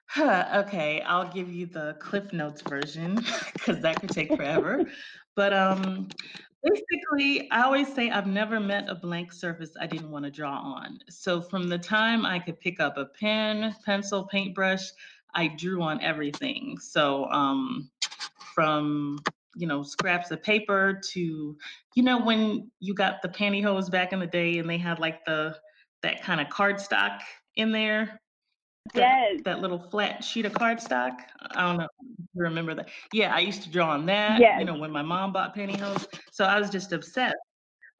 Huh, 0.06 0.64
okay, 0.66 1.02
I'll 1.02 1.30
give 1.30 1.52
you 1.52 1.66
the 1.66 1.98
Cliff 2.00 2.32
Notes 2.32 2.62
version 2.62 3.16
because 3.54 3.82
that 3.82 4.00
could 4.00 4.12
take 4.12 4.34
forever. 4.34 4.86
but 5.36 5.52
um, 5.52 6.08
basically, 6.64 7.52
I 7.52 7.64
always 7.64 7.94
say 7.94 8.10
I've 8.10 8.28
never 8.28 8.62
met 8.62 8.88
a 8.88 8.96
blank 8.96 9.34
surface 9.34 9.72
I 9.82 9.86
didn't 9.86 10.10
want 10.10 10.24
to 10.24 10.32
draw 10.32 10.58
on. 10.58 11.00
So 11.10 11.42
from 11.42 11.68
the 11.68 11.78
time 11.78 12.26
I 12.26 12.40
could 12.40 12.62
pick 12.62 12.80
up 12.80 12.96
a 12.96 13.08
pen, 13.08 13.76
pencil, 13.84 14.26
paintbrush, 14.26 14.90
I 15.36 15.50
drew 15.50 15.82
on 15.82 16.02
everything. 16.02 16.78
So 16.80 17.26
um, 17.26 17.92
from 18.56 19.20
you 19.58 19.68
know 19.68 19.84
scraps 19.84 20.32
of 20.32 20.42
paper 20.44 21.02
to 21.12 21.58
you 21.96 22.04
know 22.04 22.20
when 22.20 22.70
you 22.80 22.94
got 22.94 23.22
the 23.22 23.30
pantyhose 23.30 23.90
back 23.92 24.14
in 24.14 24.20
the 24.20 24.28
day 24.28 24.60
and 24.60 24.70
they 24.70 24.78
had 24.78 25.00
like 25.00 25.26
the 25.26 25.56
that 26.04 26.24
kind 26.24 26.40
of 26.40 26.48
cardstock 26.48 27.20
in 27.56 27.72
there 27.72 28.22
yes. 28.96 29.42
That 29.44 29.60
little 29.60 29.80
flat 29.80 30.24
sheet 30.24 30.46
of 30.46 30.54
cardstock. 30.54 31.14
I 31.52 31.62
don't 31.62 31.78
know 31.78 31.86
if 31.86 32.26
you 32.34 32.42
remember 32.42 32.76
that. 32.76 32.90
Yeah, 33.14 33.34
I 33.34 33.40
used 33.40 33.64
to 33.64 33.70
draw 33.70 33.92
on 33.92 34.06
that, 34.08 34.40
yes. 34.40 34.60
you 34.60 34.66
know, 34.66 34.78
when 34.78 34.92
my 34.92 35.02
mom 35.02 35.34
bought 35.34 35.56
pantyhose. 35.56 36.06
So 36.32 36.46
I 36.46 36.60
was 36.60 36.70
just 36.70 36.94
obsessed. 36.94 37.36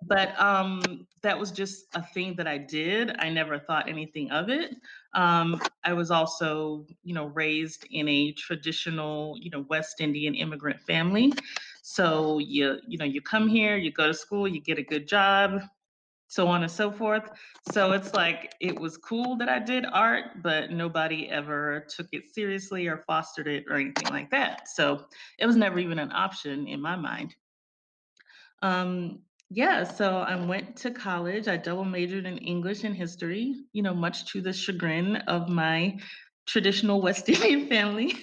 But 0.04 0.40
um, 0.40 1.08
that 1.24 1.38
was 1.38 1.52
just 1.52 1.88
a 1.96 2.04
thing 2.04 2.36
that 2.38 2.48
I 2.48 2.58
did. 2.58 3.16
I 3.20 3.30
never 3.30 3.58
thought 3.60 3.90
anything 3.90 4.32
of 4.32 4.50
it. 4.50 4.76
Um, 5.14 5.60
I 5.84 5.94
was 5.94 6.12
also, 6.12 6.86
you 7.04 7.14
know, 7.14 7.26
raised 7.26 7.86
in 7.90 8.08
a 8.08 8.32
traditional, 8.34 9.38
you 9.40 9.50
know, 9.50 9.66
West 9.70 10.00
Indian 10.00 10.36
immigrant 10.36 10.80
family. 10.82 11.34
So 11.82 12.38
you, 12.38 12.78
you 12.88 12.98
know, 12.98 13.06
you 13.06 13.22
come 13.22 13.48
here, 13.48 13.78
you 13.78 13.92
go 13.92 14.08
to 14.08 14.14
school, 14.14 14.48
you 14.48 14.62
get 14.62 14.78
a 14.78 14.84
good 14.84 15.08
job, 15.08 15.64
so 16.28 16.48
on 16.48 16.62
and 16.62 16.72
so 16.72 16.92
forth. 16.92 17.30
So 17.72 17.94
it's 17.94 18.14
like 18.14 18.54
it 18.62 18.80
was 18.80 18.98
cool 18.98 19.36
that 19.38 19.50
I 19.50 19.60
did 19.60 19.86
art, 19.92 20.44
but 20.44 20.72
nobody 20.72 21.28
ever 21.30 21.86
took 21.90 22.08
it 22.12 22.30
seriously 22.30 22.88
or 22.88 23.04
fostered 23.08 23.48
it 23.48 23.66
or 23.68 23.78
anything 23.78 24.10
like 24.10 24.30
that. 24.32 24.68
So 24.68 25.06
it 25.40 25.46
was 25.48 25.56
never 25.56 25.80
even 25.80 26.00
an 26.00 26.12
option 26.12 26.68
in 26.68 26.82
my 26.82 26.96
mind. 26.96 27.36
Um, 28.62 29.20
yeah, 29.50 29.84
so 29.84 30.18
I 30.18 30.36
went 30.36 30.76
to 30.78 30.92
college. 30.92 31.48
I 31.48 31.58
double 31.58 31.86
majored 31.86 32.26
in 32.26 32.38
English 32.38 32.84
and 32.84 32.96
history, 32.96 33.56
you 33.72 33.82
know, 33.82 33.94
much 33.94 34.26
to 34.34 34.42
the 34.42 34.52
chagrin 34.52 35.18
of 35.28 35.48
my 35.48 36.00
traditional 36.46 37.02
West 37.02 37.30
Indian 37.30 37.68
family. 37.68 38.16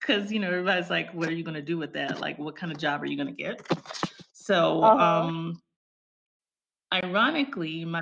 Because, 0.00 0.32
you 0.32 0.40
know, 0.40 0.48
everybody's 0.48 0.90
like, 0.90 1.12
what 1.14 1.28
are 1.28 1.32
you 1.32 1.44
going 1.44 1.54
to 1.54 1.62
do 1.62 1.78
with 1.78 1.92
that? 1.94 2.20
Like, 2.20 2.38
what 2.38 2.56
kind 2.56 2.72
of 2.72 2.78
job 2.78 3.02
are 3.02 3.06
you 3.06 3.16
going 3.16 3.34
to 3.34 3.42
get? 3.42 3.66
So, 4.32 4.82
uh-huh. 4.82 5.26
um, 5.26 5.62
ironically, 6.92 7.84
my 7.84 8.00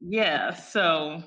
yeah, 0.00 0.54
so 0.54 1.22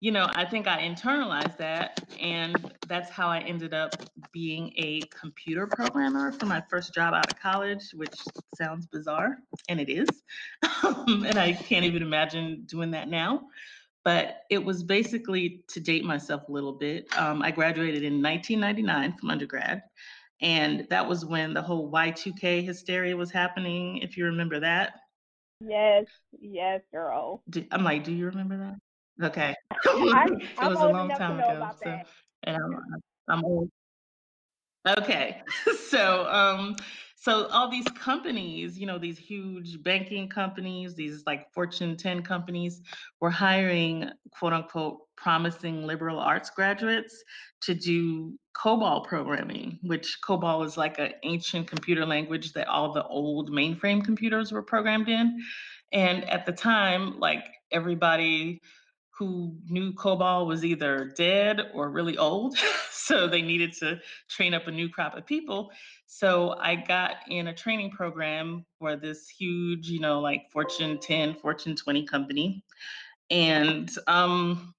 you 0.00 0.10
know, 0.10 0.30
I 0.34 0.46
think 0.46 0.66
I 0.66 0.80
internalized 0.80 1.58
that, 1.58 1.92
and 2.18 2.72
that's 2.86 3.10
how 3.10 3.28
I 3.28 3.40
ended 3.40 3.74
up 3.74 3.92
being 4.32 4.72
a 4.76 5.08
computer 5.18 5.66
programmer 5.66 6.32
for 6.32 6.46
my 6.46 6.62
first 6.70 6.94
job 6.94 7.12
out 7.12 7.28
of 7.28 7.36
college, 7.40 7.90
which 7.94 8.16
sounds 8.54 8.86
bizarre, 8.86 9.36
and 9.68 9.78
it 9.78 9.90
is. 9.90 10.22
and 10.82 11.38
I 11.38 11.52
can't 11.52 11.84
even 11.84 12.02
imagine 12.02 12.64
doing 12.66 12.90
that 12.92 13.08
now. 13.08 13.42
But 14.02 14.38
it 14.48 14.64
was 14.64 14.82
basically 14.82 15.62
to 15.68 15.80
date 15.80 16.04
myself 16.04 16.48
a 16.48 16.52
little 16.52 16.72
bit. 16.72 17.06
Um, 17.18 17.42
I 17.42 17.50
graduated 17.50 18.02
in 18.02 18.22
1999 18.22 19.18
from 19.18 19.30
undergrad, 19.30 19.82
and 20.40 20.86
that 20.88 21.06
was 21.06 21.26
when 21.26 21.52
the 21.52 21.60
whole 21.60 21.92
Y2K 21.92 22.64
hysteria 22.64 23.14
was 23.14 23.30
happening, 23.30 23.98
if 23.98 24.16
you 24.16 24.24
remember 24.24 24.60
that. 24.60 24.94
Yes, 25.60 26.06
yes, 26.40 26.80
girl. 26.90 27.42
I'm 27.70 27.84
like, 27.84 28.04
do 28.04 28.12
you 28.12 28.24
remember 28.24 28.56
that? 28.56 28.78
Okay. 29.22 29.54
I'm, 29.86 30.40
it 30.40 30.50
was 30.60 30.80
a 30.80 30.88
long 30.88 31.10
time 31.10 31.38
ago. 31.38 31.70
So, 31.82 32.00
and 32.44 32.56
I'm, 32.56 33.00
I'm 33.28 33.44
old. 33.44 33.70
Okay. 34.88 35.42
so, 35.88 36.26
um, 36.26 36.76
so 37.16 37.48
all 37.48 37.70
these 37.70 37.86
companies, 37.88 38.78
you 38.78 38.86
know, 38.86 38.98
these 38.98 39.18
huge 39.18 39.82
banking 39.82 40.28
companies, 40.28 40.94
these 40.94 41.22
like 41.26 41.52
Fortune 41.52 41.96
10 41.96 42.22
companies 42.22 42.80
were 43.20 43.30
hiring 43.30 44.08
quote 44.30 44.54
unquote 44.54 45.00
promising 45.18 45.86
liberal 45.86 46.18
arts 46.18 46.48
graduates 46.48 47.22
to 47.60 47.74
do 47.74 48.38
COBOL 48.56 49.04
programming, 49.06 49.78
which 49.82 50.18
COBOL 50.26 50.64
is 50.64 50.78
like 50.78 50.98
an 50.98 51.12
ancient 51.22 51.66
computer 51.66 52.06
language 52.06 52.54
that 52.54 52.68
all 52.68 52.94
the 52.94 53.04
old 53.04 53.50
mainframe 53.50 54.02
computers 54.02 54.50
were 54.50 54.62
programmed 54.62 55.10
in. 55.10 55.42
And 55.92 56.24
at 56.30 56.46
the 56.46 56.52
time, 56.52 57.20
like 57.20 57.44
everybody 57.70 58.62
who 59.20 59.54
knew 59.68 59.92
COBOL 59.92 60.46
was 60.46 60.64
either 60.64 61.12
dead 61.14 61.60
or 61.74 61.90
really 61.90 62.16
old. 62.16 62.56
so 62.90 63.26
they 63.26 63.42
needed 63.42 63.74
to 63.74 64.00
train 64.30 64.54
up 64.54 64.66
a 64.66 64.70
new 64.70 64.88
crop 64.88 65.14
of 65.14 65.26
people. 65.26 65.70
So 66.06 66.56
I 66.58 66.74
got 66.74 67.16
in 67.28 67.48
a 67.48 67.54
training 67.54 67.90
program 67.90 68.64
for 68.78 68.96
this 68.96 69.28
huge, 69.28 69.88
you 69.90 70.00
know, 70.00 70.20
like 70.20 70.50
Fortune 70.50 70.98
10, 70.98 71.34
Fortune 71.34 71.76
20 71.76 72.06
company. 72.06 72.64
And 73.28 73.90
um, 74.06 74.74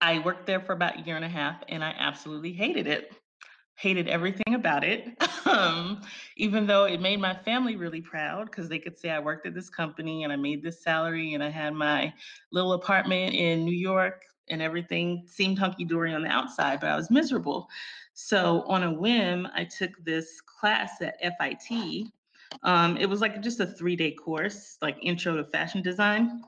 I 0.00 0.20
worked 0.20 0.46
there 0.46 0.60
for 0.60 0.72
about 0.72 1.00
a 1.00 1.02
year 1.02 1.16
and 1.16 1.24
a 1.24 1.28
half, 1.28 1.64
and 1.68 1.82
I 1.82 1.96
absolutely 1.98 2.52
hated 2.52 2.86
it. 2.86 3.12
Hated 3.78 4.08
everything 4.08 4.54
about 4.54 4.84
it. 4.84 5.08
Um, 5.48 6.02
even 6.36 6.66
though 6.66 6.84
it 6.84 7.00
made 7.00 7.20
my 7.20 7.32
family 7.32 7.74
really 7.74 8.02
proud 8.02 8.50
because 8.50 8.68
they 8.68 8.78
could 8.78 8.98
say 8.98 9.08
I 9.08 9.18
worked 9.18 9.46
at 9.46 9.54
this 9.54 9.70
company 9.70 10.24
and 10.24 10.32
I 10.32 10.36
made 10.36 10.62
this 10.62 10.82
salary 10.82 11.32
and 11.32 11.42
I 11.42 11.48
had 11.48 11.72
my 11.72 12.12
little 12.52 12.74
apartment 12.74 13.34
in 13.34 13.64
New 13.64 13.74
York 13.74 14.24
and 14.50 14.60
everything 14.60 15.24
seemed 15.26 15.58
hunky 15.58 15.86
dory 15.86 16.12
on 16.12 16.22
the 16.22 16.28
outside, 16.28 16.80
but 16.80 16.90
I 16.90 16.96
was 16.96 17.10
miserable. 17.10 17.66
So, 18.12 18.62
on 18.66 18.82
a 18.82 18.92
whim, 18.92 19.48
I 19.54 19.64
took 19.64 19.92
this 20.04 20.42
class 20.42 21.00
at 21.00 21.14
FIT. 21.38 22.08
Um, 22.62 22.96
it 22.96 23.06
was 23.06 23.22
like 23.22 23.40
just 23.40 23.60
a 23.60 23.66
three 23.66 23.96
day 23.96 24.10
course, 24.12 24.76
like 24.82 24.96
intro 25.00 25.36
to 25.36 25.44
fashion 25.44 25.80
design. 25.80 26.42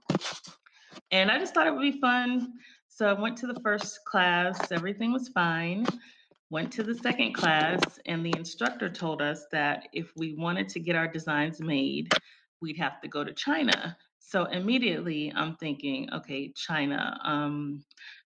And 1.10 1.30
I 1.30 1.38
just 1.38 1.54
thought 1.54 1.66
it 1.66 1.72
would 1.72 1.80
be 1.80 2.00
fun. 2.00 2.54
So 2.88 3.08
I 3.08 3.12
went 3.12 3.36
to 3.38 3.46
the 3.46 3.58
first 3.60 4.04
class, 4.04 4.70
everything 4.72 5.12
was 5.12 5.28
fine. 5.28 5.86
Went 6.50 6.72
to 6.72 6.82
the 6.82 6.96
second 6.96 7.32
class, 7.32 7.80
and 8.06 8.26
the 8.26 8.34
instructor 8.36 8.90
told 8.90 9.22
us 9.22 9.46
that 9.52 9.86
if 9.92 10.10
we 10.16 10.34
wanted 10.34 10.68
to 10.70 10.80
get 10.80 10.96
our 10.96 11.06
designs 11.06 11.60
made, 11.60 12.12
we'd 12.60 12.76
have 12.76 13.00
to 13.02 13.08
go 13.08 13.22
to 13.22 13.32
China. 13.32 13.96
So 14.18 14.46
immediately 14.46 15.32
I'm 15.34 15.54
thinking, 15.56 16.08
okay, 16.12 16.52
China, 16.56 17.18
um, 17.24 17.84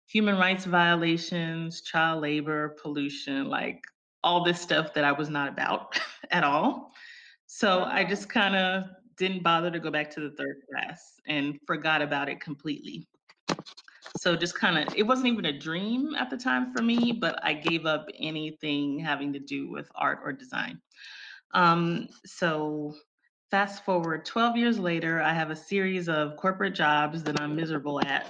human 0.06 0.36
rights 0.36 0.66
violations, 0.66 1.80
child 1.80 2.20
labor, 2.20 2.76
pollution, 2.82 3.48
like 3.48 3.82
all 4.22 4.44
this 4.44 4.60
stuff 4.60 4.92
that 4.92 5.04
I 5.04 5.12
was 5.12 5.30
not 5.30 5.48
about 5.48 5.98
at 6.30 6.44
all. 6.44 6.92
So 7.46 7.84
I 7.84 8.04
just 8.04 8.28
kind 8.28 8.54
of 8.54 8.84
didn't 9.16 9.42
bother 9.42 9.70
to 9.70 9.80
go 9.80 9.90
back 9.90 10.10
to 10.10 10.20
the 10.20 10.30
third 10.30 10.56
class 10.70 11.14
and 11.26 11.58
forgot 11.66 12.02
about 12.02 12.28
it 12.28 12.40
completely. 12.40 13.06
So 14.16 14.36
just 14.36 14.54
kind 14.54 14.78
of, 14.78 14.94
it 14.94 15.02
wasn't 15.02 15.28
even 15.28 15.46
a 15.46 15.58
dream 15.58 16.14
at 16.14 16.30
the 16.30 16.36
time 16.36 16.72
for 16.72 16.82
me, 16.82 17.12
but 17.12 17.38
I 17.42 17.54
gave 17.54 17.86
up 17.86 18.06
anything 18.18 18.98
having 18.98 19.32
to 19.32 19.38
do 19.38 19.70
with 19.70 19.90
art 19.94 20.20
or 20.24 20.32
design. 20.32 20.80
Um, 21.52 22.08
so 22.24 22.94
fast 23.50 23.84
forward 23.84 24.24
12 24.24 24.56
years 24.56 24.78
later, 24.78 25.20
I 25.20 25.32
have 25.32 25.50
a 25.50 25.56
series 25.56 26.08
of 26.08 26.36
corporate 26.36 26.74
jobs 26.74 27.22
that 27.24 27.40
I'm 27.40 27.56
miserable 27.56 28.00
at. 28.00 28.26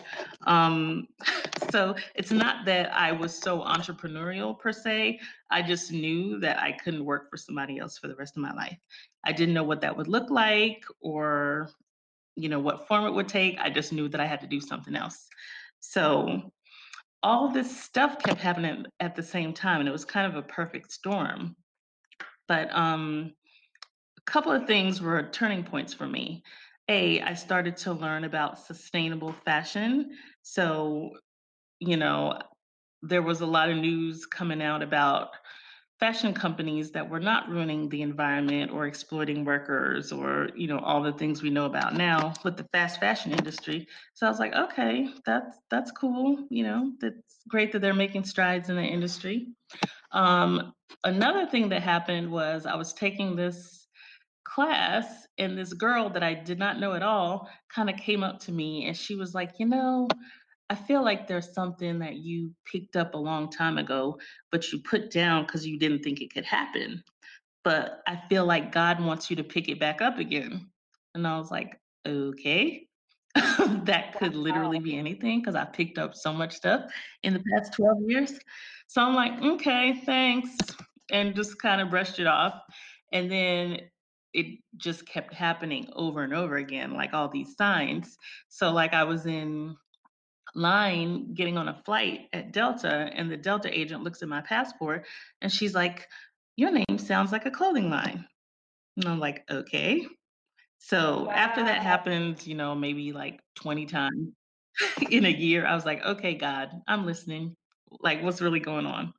Um, 0.47 1.09
so 1.71 1.95
it's 2.15 2.31
not 2.31 2.65
that 2.65 2.93
I 2.95 3.13
was 3.13 3.37
so 3.37 3.61
entrepreneurial 3.61 4.59
per 4.59 4.73
se. 4.73 5.21
I 5.51 5.63
just 5.63 5.93
knew 5.93 6.39
that 6.41 6.59
I 6.59 6.73
couldn't 6.73 7.05
work 7.05 7.31
for 7.31 7.37
somebody 7.37 7.79
else 7.79 7.99
for 7.99 8.09
the 8.09 8.17
rest 8.17 8.37
of 8.37 8.43
my 8.43 8.53
life. 8.55 8.79
I 9.25 9.33
didn't 9.33 9.55
know 9.55 9.65
what 9.65 9.83
that 9.83 9.97
would 9.97 10.09
look 10.09 10.31
like 10.31 10.85
or 11.01 11.71
you 12.37 12.49
know 12.49 12.61
what 12.61 12.89
form 12.89 13.05
it 13.05 13.13
would 13.13 13.29
take. 13.29 13.59
I 13.59 13.69
just 13.69 13.93
knew 13.93 14.09
that 14.09 14.21
I 14.21 14.27
had 14.27 14.41
to 14.41 14.47
do 14.47 14.61
something 14.61 14.97
else. 14.97 15.29
So 15.81 16.53
all 17.23 17.49
this 17.49 17.81
stuff 17.81 18.19
kept 18.19 18.41
happening 18.41 18.87
at 19.01 19.15
the 19.15 19.23
same 19.23 19.53
time, 19.53 19.81
and 19.81 19.89
it 19.89 19.93
was 19.93 20.05
kind 20.05 20.27
of 20.27 20.37
a 20.37 20.47
perfect 20.47 20.93
storm. 20.93 21.57
But 22.49 22.75
um, 22.75 23.33
a 24.19 24.31
couple 24.31 24.53
of 24.53 24.67
things 24.67 25.01
were 25.01 25.29
turning 25.31 25.65
points 25.65 25.93
for 25.93 26.07
me. 26.07 26.43
A, 26.89 27.21
I 27.21 27.35
started 27.35 27.77
to 27.79 27.93
learn 27.93 28.25
about 28.25 28.59
sustainable 28.59 29.35
fashion. 29.45 30.11
So, 30.43 31.11
you 31.79 31.97
know, 31.97 32.39
there 33.03 33.23
was 33.23 33.41
a 33.41 33.47
lot 33.47 33.71
of 33.71 33.77
news 33.77 34.27
coming 34.27 34.63
out 34.63 34.83
about 34.83 35.29
fashion 36.01 36.33
companies 36.33 36.91
that 36.93 37.09
were 37.09 37.21
not 37.21 37.49
ruining 37.51 37.89
the 37.91 38.01
environment 38.01 38.73
or 38.73 38.87
exploiting 38.87 39.45
workers 39.45 40.11
or 40.13 40.49
you 40.57 40.67
know 40.67 40.79
all 40.79 41.03
the 41.03 41.13
things 41.13 41.43
we 41.43 41.51
know 41.51 41.67
about 41.67 41.95
now 41.95 42.33
with 42.43 42.57
the 42.57 42.67
fast 42.73 42.99
fashion 42.99 43.33
industry. 43.33 43.87
So 44.15 44.27
i 44.27 44.31
was 44.31 44.39
like 44.39 44.55
okay 44.55 45.09
that's 45.27 45.59
that's 45.71 45.93
cool 45.93 46.47
you 46.51 46.65
know 46.65 46.93
that's 47.01 47.43
great 47.49 47.73
that 47.73 47.81
they're 47.81 47.95
making 47.95 48.25
strides 48.25 48.71
in 48.71 48.77
the 48.77 48.83
industry. 48.83 49.49
Um, 50.13 50.73
another 51.05 51.47
thing 51.47 51.69
that 51.69 51.83
happened 51.83 52.31
was 52.31 52.67
i 52.67 52.75
was 52.75 52.93
taking 52.93 53.37
this 53.37 53.87
class 54.45 55.27
and 55.39 55.57
this 55.57 55.73
girl 55.73 56.11
that 56.11 56.23
i 56.23 56.35
did 56.35 56.59
not 56.59 56.81
know 56.81 56.95
at 56.95 57.03
all 57.03 57.49
kind 57.73 57.89
of 57.89 57.97
came 57.97 58.25
up 58.25 58.41
to 58.41 58.53
me 58.53 58.87
and 58.87 58.97
she 58.97 59.15
was 59.15 59.35
like 59.35 59.53
you 59.59 59.67
know 59.67 60.09
I 60.71 60.77
feel 60.77 61.05
like 61.05 61.27
there's 61.27 61.53
something 61.53 61.99
that 61.99 62.17
you 62.17 62.53
picked 62.65 62.95
up 62.95 63.15
a 63.15 63.19
long 63.19 63.51
time 63.51 63.77
ago, 63.77 64.19
but 64.53 64.71
you 64.71 64.79
put 64.79 65.11
down 65.11 65.45
because 65.45 65.67
you 65.67 65.77
didn't 65.79 66.05
think 66.05 66.21
it 66.21 66.33
could 66.33 66.45
happen. 66.45 67.03
But 67.65 68.03
I 68.07 68.23
feel 68.29 68.47
like 68.47 68.71
God 68.73 69.05
wants 69.05 69.29
you 69.29 69.37
to 69.37 69.45
pick 69.45 69.69
it 69.69 69.81
back 69.81 70.01
up 70.01 70.19
again. 70.19 70.71
And 71.15 71.27
I 71.27 71.37
was 71.39 71.51
like, 71.51 71.77
okay. 72.07 72.87
that 73.35 74.15
could 74.17 74.35
literally 74.35 74.79
be 74.79 74.97
anything 74.97 75.41
because 75.41 75.57
I 75.57 75.65
picked 75.65 75.99
up 75.99 76.15
so 76.15 76.33
much 76.33 76.55
stuff 76.55 76.91
in 77.25 77.33
the 77.33 77.43
past 77.53 77.73
12 77.75 77.99
years. 78.07 78.33
So 78.87 79.03
I'm 79.03 79.15
like, 79.15 79.43
okay, 79.43 80.01
thanks. 80.05 80.57
And 81.11 81.35
just 81.35 81.61
kind 81.61 81.81
of 81.81 81.91
brushed 81.91 82.21
it 82.21 82.29
off. 82.29 82.55
And 83.13 83.31
then 83.31 83.81
it 84.35 84.61
just 84.77 85.07
kept 85.07 85.35
happening 85.35 85.89
over 85.95 86.23
and 86.23 86.33
over 86.33 86.57
again, 86.57 86.95
like 86.95 87.13
all 87.13 87.29
these 87.29 87.57
signs. 87.57 88.17
So, 88.49 88.71
like, 88.73 88.95
I 88.95 89.03
was 89.03 89.27
in 89.27 89.77
line 90.55 91.35
getting 91.35 91.57
on 91.57 91.69
a 91.69 91.83
flight 91.85 92.29
at 92.33 92.53
Delta, 92.53 93.11
and 93.15 93.31
the 93.31 93.37
Delta 93.37 93.77
agent 93.79 94.03
looks 94.03 94.23
at 94.23 94.29
my 94.29 94.41
passport 94.41 95.07
and 95.43 95.53
she's 95.53 95.75
like, 95.75 96.09
Your 96.57 96.71
name 96.71 96.99
sounds 96.99 97.33
like 97.33 97.47
a 97.47 97.51
clothing 97.51 97.91
line. 97.91 98.27
And 98.97 99.07
I'm 99.07 99.21
like, 99.21 99.45
Okay. 99.51 100.07
So 100.79 101.25
wow. 101.25 101.33
after 101.33 101.63
that 101.65 101.83
happened, 101.83 102.47
you 102.47 102.55
know, 102.55 102.75
maybe 102.75 103.13
like 103.13 103.41
20 103.57 103.87
times 103.87 104.29
in 105.11 105.25
a 105.27 105.31
year, 105.31 105.67
I 105.67 105.75
was 105.75 105.85
like, 105.85 106.05
Okay, 106.05 106.35
God, 106.35 106.71
I'm 106.87 107.07
listening. 107.07 107.57
Like, 108.01 108.23
what's 108.23 108.41
really 108.41 108.61
going 108.61 108.87
on? 108.87 109.13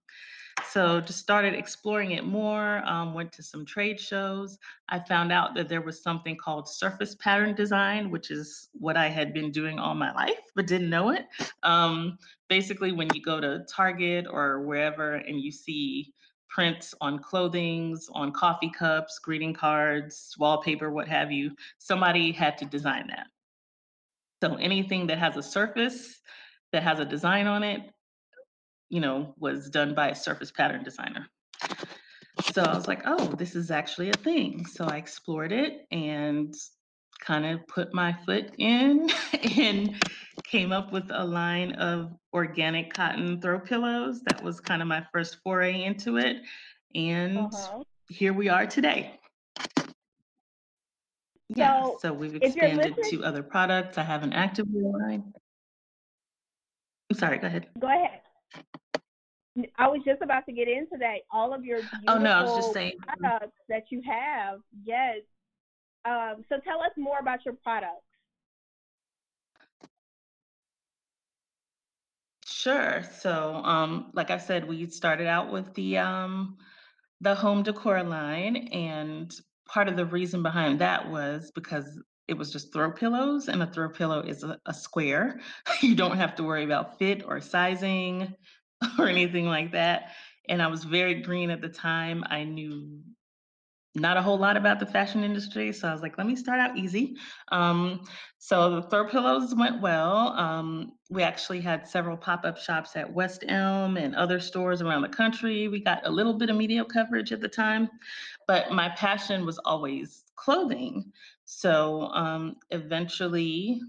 So 0.72 1.02
just 1.02 1.20
started 1.20 1.54
exploring 1.54 2.12
it 2.12 2.24
more, 2.24 2.82
um, 2.86 3.14
went 3.14 3.34
to 3.34 3.44
some 3.44 3.66
trade 3.66 4.00
shows. 4.00 4.58
I 4.88 5.00
found 5.00 5.34
out 5.34 5.54
that 5.56 5.68
there 5.68 5.82
was 5.82 6.02
something 6.02 6.38
called 6.38 6.70
surface 6.70 7.14
pattern 7.16 7.56
design, 7.56 8.10
which 8.10 8.32
is 8.32 8.70
what 8.72 8.96
I 8.96 9.10
had 9.10 9.34
been 9.34 9.52
doing 9.52 9.80
all 9.80 9.94
my 9.96 10.14
life, 10.14 10.40
but 10.56 10.68
didn't 10.68 10.90
know 10.90 11.10
it. 11.10 11.26
Um, 11.64 12.18
basically, 12.48 12.94
when 12.94 13.14
you 13.14 13.22
go 13.22 13.42
to 13.42 13.66
Target 13.70 14.28
or 14.32 14.62
wherever 14.62 15.16
and 15.16 15.42
you 15.42 15.52
see 15.52 16.14
prints 16.50 16.94
on 17.02 17.20
clothings, 17.20 18.08
on 18.14 18.32
coffee 18.32 18.72
cups, 18.72 19.20
greeting 19.20 19.54
cards, 19.54 20.34
wallpaper, 20.40 20.90
what 20.90 21.10
have 21.10 21.34
you, 21.34 21.52
somebody 21.80 22.32
had 22.32 22.58
to 22.60 22.66
design 22.66 23.08
that. 23.08 23.28
So 24.42 24.56
anything 24.56 25.08
that 25.08 25.18
has 25.18 25.36
a 25.36 25.44
surface 25.44 26.22
that 26.72 26.84
has 26.84 27.02
a 27.02 27.06
design 27.06 27.46
on 27.46 27.62
it, 27.64 27.92
you 28.92 29.00
know, 29.00 29.34
was 29.40 29.70
done 29.70 29.96
by 29.96 30.10
a 30.10 30.16
surface 30.16 30.52
pattern 30.52 30.84
designer. 30.84 31.26
So 32.54 32.62
I 32.62 32.76
was 32.76 32.90
like, 32.90 33.04
oh, 33.06 33.26
this 33.38 33.56
is 33.56 33.72
actually 33.72 34.10
a 34.10 34.14
thing. 34.14 34.66
So 34.66 34.86
I 34.86 34.98
explored 34.98 35.54
it 35.54 35.88
and 35.92 36.54
kind 37.22 37.46
of 37.46 37.66
put 37.68 37.94
my 37.94 38.14
foot 38.26 38.52
in 38.58 39.10
and 39.58 39.96
came 40.44 40.74
up 40.74 40.92
with 40.92 41.06
a 41.10 41.24
line 41.24 41.72
of 41.74 42.12
organic 42.34 42.94
cotton 42.94 43.40
throw 43.40 43.60
pillows. 43.60 44.22
That 44.24 44.44
was 44.44 44.60
kind 44.60 44.82
of 44.82 44.90
my 44.90 45.06
first 45.14 45.38
foray 45.42 45.84
into 45.84 46.18
it. 46.18 46.38
And 46.94 47.38
uh-huh. 47.38 47.84
here 48.10 48.34
we 48.34 48.50
are 48.50 48.66
today. 48.66 49.18
Yeah, 51.56 51.84
so, 51.84 51.98
so 52.02 52.14
we've 52.14 52.36
expanded 52.36 52.96
to 53.10 53.24
other 53.24 53.44
products. 53.44 53.98
I 53.98 54.04
have 54.04 54.24
an 54.24 54.34
active 54.34 54.68
line. 54.74 55.34
I'm 57.10 57.18
sorry, 57.18 57.38
go 57.38 57.48
ahead. 57.48 57.68
Go 57.80 57.88
ahead. 57.88 58.22
I 59.78 59.88
was 59.88 60.02
just 60.06 60.22
about 60.22 60.46
to 60.46 60.54
get 60.54 60.68
into 60.68 60.98
that. 61.00 61.20
All 61.32 61.54
of 61.54 61.66
your 61.66 61.82
oh 62.08 62.18
no, 62.18 62.32
I 62.32 62.44
was 62.44 62.56
just 62.56 62.74
saying 62.74 62.94
products 63.20 63.58
that 63.68 63.84
you 63.90 64.02
have. 64.06 64.60
Yes. 64.84 65.18
Um, 66.06 66.46
so 66.50 66.58
tell 66.64 66.80
us 66.82 66.92
more 66.98 67.20
about 67.20 67.46
your 67.46 67.56
products. 67.56 68.06
Sure. 72.46 73.04
So, 73.20 73.56
um, 73.56 74.12
like 74.14 74.30
I 74.30 74.38
said, 74.38 74.68
we 74.68 74.88
started 74.88 75.28
out 75.28 75.52
with 75.52 75.74
the 75.74 75.98
um, 75.98 76.58
the 77.20 77.36
home 77.36 77.64
decor 77.64 78.04
line, 78.04 78.56
and 78.72 79.34
part 79.68 79.90
of 79.90 79.98
the 79.98 80.06
reason 80.06 80.44
behind 80.44 80.80
that 80.80 81.10
was 81.10 81.52
because 81.54 82.00
it 82.28 82.38
was 82.38 82.54
just 82.54 82.72
throw 82.72 82.92
pillows, 82.92 83.50
and 83.50 83.62
a 83.62 83.68
throw 83.68 83.90
pillow 83.90 84.22
is 84.22 84.44
a, 84.44 84.58
a 84.66 84.74
square. 84.74 85.42
you 85.82 85.96
don't 85.96 86.18
have 86.18 86.36
to 86.36 86.44
worry 86.44 86.64
about 86.64 87.00
fit 87.00 87.24
or 87.26 87.42
sizing 87.42 88.34
or 89.00 89.08
anything 89.08 89.48
like 89.48 89.72
that. 89.72 90.12
And 90.50 90.62
I 90.62 90.68
was 90.68 90.84
very 90.84 91.22
green 91.22 91.50
at 91.50 91.62
the 91.62 91.70
time. 91.70 92.24
I 92.30 92.44
knew 92.44 93.02
not 93.94 94.16
a 94.16 94.22
whole 94.22 94.38
lot 94.38 94.56
about 94.56 94.80
the 94.80 94.86
fashion 94.86 95.24
industry. 95.24 95.74
So 95.74 95.88
I 95.88 95.92
was 95.92 96.02
like, 96.02 96.18
let 96.18 96.26
me 96.26 96.36
start 96.36 96.60
out 96.60 96.78
easy. 96.78 97.18
Um, 97.52 98.06
so 98.38 98.76
the 98.76 98.84
throw 98.84 99.06
pillows 99.06 99.54
went 99.54 99.82
well. 99.82 100.30
Um, 100.30 100.94
we 101.10 101.24
actually 101.24 101.60
had 101.60 101.88
several 101.88 102.16
pop 102.16 102.46
up 102.46 102.58
shops 102.58 102.96
at 102.96 103.12
West 103.12 103.44
Elm 103.50 103.98
and 103.98 104.16
other 104.16 104.40
stores 104.40 104.82
around 104.82 105.02
the 105.02 105.10
country. 105.10 105.68
We 105.68 105.82
got 105.82 106.06
a 106.08 106.10
little 106.10 106.34
bit 106.34 106.50
of 106.50 106.56
media 106.56 106.86
coverage 106.86 107.34
at 107.34 107.42
the 107.42 107.50
time, 107.50 107.90
but 108.48 108.72
my 108.72 108.90
passion 108.90 109.46
was 109.46 109.60
always 109.66 110.24
clothing. 110.38 111.12
So 111.44 112.04
um, 112.14 112.56
eventually, 112.70 113.82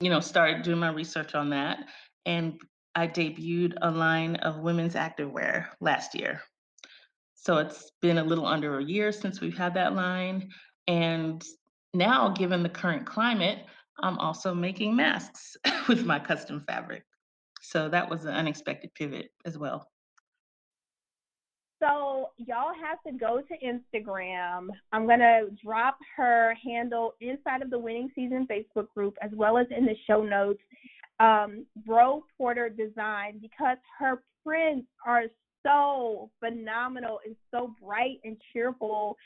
you 0.00 0.08
know, 0.08 0.20
started 0.20 0.62
doing 0.62 0.78
my 0.78 0.90
research 0.90 1.34
on 1.34 1.50
that 1.50 1.80
and 2.24 2.58
I 2.94 3.08
debuted 3.08 3.74
a 3.80 3.90
line 3.90 4.36
of 4.36 4.58
women's 4.58 4.94
activewear 4.94 5.66
last 5.80 6.14
year. 6.14 6.42
So 7.34 7.58
it's 7.58 7.90
been 8.00 8.18
a 8.18 8.24
little 8.24 8.46
under 8.46 8.78
a 8.78 8.84
year 8.84 9.10
since 9.12 9.40
we've 9.40 9.56
had 9.56 9.74
that 9.74 9.94
line. 9.94 10.50
And 10.86 11.42
now, 11.94 12.28
given 12.28 12.62
the 12.62 12.68
current 12.68 13.06
climate, 13.06 13.64
I'm 14.00 14.18
also 14.18 14.54
making 14.54 14.94
masks 14.94 15.56
with 15.88 16.04
my 16.04 16.18
custom 16.18 16.62
fabric. 16.66 17.04
So 17.60 17.88
that 17.88 18.08
was 18.08 18.24
an 18.24 18.34
unexpected 18.34 18.94
pivot 18.94 19.30
as 19.44 19.56
well. 19.56 19.88
So 21.82 22.30
y'all 22.36 22.74
have 22.80 23.02
to 23.06 23.12
go 23.12 23.40
to 23.40 23.54
Instagram. 23.58 24.68
I'm 24.92 25.06
gonna 25.08 25.46
drop 25.64 25.98
her 26.16 26.54
handle 26.64 27.14
inside 27.20 27.60
of 27.60 27.70
the 27.70 27.78
Winning 27.78 28.08
Season 28.14 28.46
Facebook 28.48 28.86
group 28.94 29.16
as 29.20 29.32
well 29.34 29.58
as 29.58 29.66
in 29.76 29.84
the 29.84 29.96
show 30.06 30.22
notes. 30.22 30.60
Um, 31.22 31.66
Bro 31.86 32.24
Porter 32.36 32.68
Design 32.68 33.38
because 33.40 33.76
her 33.98 34.22
prints 34.44 34.88
are 35.06 35.24
so 35.64 36.30
phenomenal 36.40 37.20
and 37.24 37.36
so 37.52 37.74
bright 37.82 38.18
and 38.24 38.36
cheerful. 38.52 39.16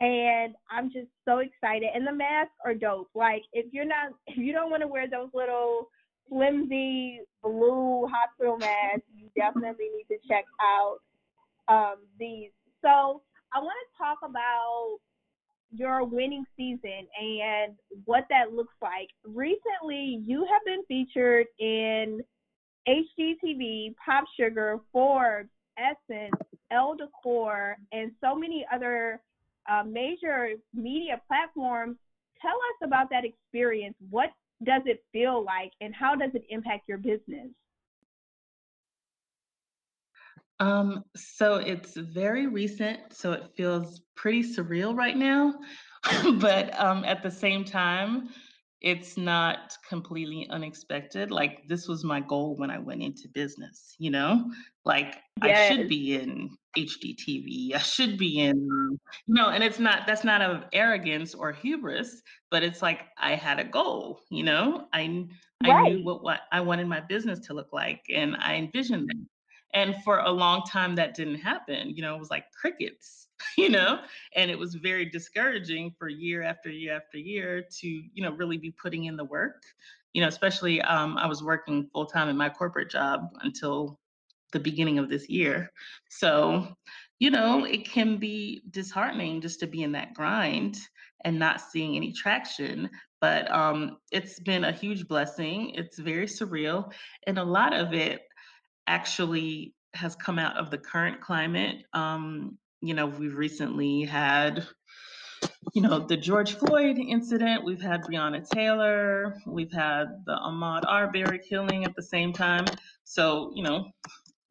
And 0.00 0.54
I'm 0.70 0.92
just 0.92 1.08
so 1.26 1.38
excited. 1.38 1.88
And 1.94 2.06
the 2.06 2.12
masks 2.12 2.52
are 2.64 2.74
dope. 2.74 3.08
Like 3.14 3.42
if 3.52 3.72
you're 3.72 3.86
not 3.86 4.12
if 4.26 4.36
you 4.36 4.52
don't 4.52 4.70
want 4.70 4.82
to 4.82 4.88
wear 4.88 5.08
those 5.08 5.30
little 5.34 5.88
flimsy 6.28 7.20
blue 7.42 8.06
hospital 8.06 8.58
masks, 8.58 9.06
you 9.16 9.28
definitely 9.36 9.86
need 9.96 10.14
to 10.14 10.20
check 10.28 10.44
out 10.60 10.98
um, 11.68 11.96
these. 12.18 12.50
So 12.82 13.22
I 13.54 13.60
want 13.60 13.76
to 13.80 13.98
talk 13.98 14.18
about 14.22 14.98
your 15.70 16.04
winning 16.04 16.44
season 16.56 17.06
and 17.20 17.74
what 18.04 18.24
that 18.30 18.52
looks 18.52 18.74
like. 18.80 19.08
Recently, 19.24 20.22
you 20.24 20.46
have 20.50 20.62
been 20.64 20.82
featured 20.88 21.46
in 21.58 22.22
HGTV, 22.88 23.94
Pop 24.04 24.24
Sugar, 24.38 24.80
Forbes, 24.92 25.50
Essence, 25.78 26.34
Elle 26.70 26.96
Decor, 26.96 27.76
and 27.92 28.12
so 28.20 28.34
many 28.34 28.66
other 28.72 29.20
uh, 29.70 29.82
major 29.84 30.50
media 30.74 31.20
platforms. 31.28 31.96
Tell 32.40 32.56
us 32.56 32.86
about 32.86 33.10
that 33.10 33.24
experience. 33.24 33.94
What 34.10 34.30
does 34.64 34.82
it 34.86 35.04
feel 35.12 35.44
like, 35.44 35.72
and 35.80 35.94
how 35.94 36.14
does 36.14 36.30
it 36.34 36.44
impact 36.48 36.88
your 36.88 36.98
business? 36.98 37.48
Um, 40.60 41.04
so 41.16 41.56
it's 41.56 41.94
very 41.94 42.46
recent, 42.46 43.00
so 43.12 43.32
it 43.32 43.50
feels 43.56 44.02
pretty 44.16 44.42
surreal 44.42 44.96
right 44.96 45.16
now. 45.16 45.54
but 46.38 46.78
um, 46.78 47.04
at 47.04 47.22
the 47.22 47.30
same 47.30 47.64
time, 47.64 48.28
it's 48.80 49.16
not 49.16 49.76
completely 49.88 50.48
unexpected. 50.50 51.30
Like 51.30 51.66
this 51.66 51.88
was 51.88 52.04
my 52.04 52.20
goal 52.20 52.54
when 52.56 52.70
I 52.70 52.78
went 52.78 53.02
into 53.02 53.28
business, 53.28 53.94
you 53.98 54.10
know? 54.10 54.50
Like 54.84 55.16
yes. 55.42 55.72
I 55.72 55.74
should 55.74 55.88
be 55.88 56.14
in 56.14 56.50
HGTV. 56.76 57.74
I 57.74 57.78
should 57.78 58.16
be 58.16 58.40
in 58.40 58.56
you 59.26 59.34
know, 59.34 59.48
and 59.48 59.64
it's 59.64 59.80
not 59.80 60.06
that's 60.06 60.22
not 60.22 60.42
of 60.42 60.64
arrogance 60.72 61.34
or 61.34 61.50
hubris, 61.50 62.22
but 62.50 62.62
it's 62.62 62.80
like 62.80 63.00
I 63.18 63.34
had 63.34 63.58
a 63.58 63.64
goal, 63.64 64.20
you 64.30 64.44
know? 64.44 64.86
I 64.92 65.26
I 65.64 65.68
right. 65.68 65.92
knew 65.94 66.04
what, 66.04 66.22
what 66.22 66.40
I 66.52 66.60
wanted 66.60 66.86
my 66.86 67.00
business 67.00 67.40
to 67.48 67.54
look 67.54 67.72
like 67.72 68.02
and 68.14 68.36
I 68.38 68.54
envisioned 68.54 69.10
it. 69.10 69.28
And 69.74 69.94
for 70.02 70.20
a 70.20 70.30
long 70.30 70.62
time, 70.62 70.94
that 70.96 71.14
didn't 71.14 71.40
happen. 71.40 71.94
You 71.94 72.02
know, 72.02 72.14
it 72.14 72.18
was 72.18 72.30
like 72.30 72.44
crickets, 72.52 73.28
you 73.58 73.68
know, 73.68 74.00
and 74.34 74.50
it 74.50 74.58
was 74.58 74.74
very 74.74 75.04
discouraging 75.04 75.94
for 75.98 76.08
year 76.08 76.42
after 76.42 76.70
year 76.70 76.96
after 76.96 77.18
year 77.18 77.64
to, 77.80 77.88
you 77.88 78.22
know, 78.22 78.32
really 78.32 78.56
be 78.56 78.70
putting 78.70 79.04
in 79.04 79.16
the 79.16 79.24
work. 79.24 79.62
You 80.14 80.22
know, 80.22 80.28
especially 80.28 80.80
um, 80.82 81.18
I 81.18 81.26
was 81.26 81.42
working 81.42 81.88
full 81.92 82.06
time 82.06 82.28
in 82.28 82.36
my 82.36 82.48
corporate 82.48 82.90
job 82.90 83.28
until 83.42 83.98
the 84.52 84.60
beginning 84.60 84.98
of 84.98 85.10
this 85.10 85.28
year. 85.28 85.70
So, 86.08 86.68
you 87.18 87.30
know, 87.30 87.64
it 87.64 87.88
can 87.88 88.16
be 88.16 88.62
disheartening 88.70 89.40
just 89.40 89.60
to 89.60 89.66
be 89.66 89.82
in 89.82 89.92
that 89.92 90.14
grind 90.14 90.78
and 91.24 91.38
not 91.38 91.60
seeing 91.60 91.96
any 91.96 92.12
traction. 92.12 92.88
But 93.20 93.50
um, 93.50 93.98
it's 94.12 94.38
been 94.40 94.64
a 94.64 94.72
huge 94.72 95.08
blessing. 95.08 95.70
It's 95.70 95.98
very 95.98 96.26
surreal. 96.26 96.92
And 97.26 97.38
a 97.38 97.44
lot 97.44 97.74
of 97.74 97.92
it 97.92 98.22
actually 98.88 99.74
has 99.94 100.16
come 100.16 100.38
out 100.38 100.56
of 100.56 100.70
the 100.70 100.78
current 100.78 101.20
climate. 101.20 101.84
Um, 101.92 102.58
you 102.80 102.94
know, 102.94 103.06
we've 103.06 103.36
recently 103.36 104.02
had, 104.02 104.66
you 105.74 105.82
know, 105.82 106.00
the 106.00 106.16
George 106.16 106.54
Floyd 106.54 106.98
incident. 106.98 107.64
We've 107.64 107.80
had 107.80 108.02
Breonna 108.02 108.48
Taylor. 108.48 109.36
We've 109.46 109.72
had 109.72 110.06
the 110.26 110.36
Ahmaud 110.36 110.84
Arbery 110.86 111.38
killing 111.38 111.84
at 111.84 111.94
the 111.94 112.02
same 112.02 112.32
time. 112.32 112.64
So, 113.04 113.52
you 113.54 113.62
know, 113.62 113.90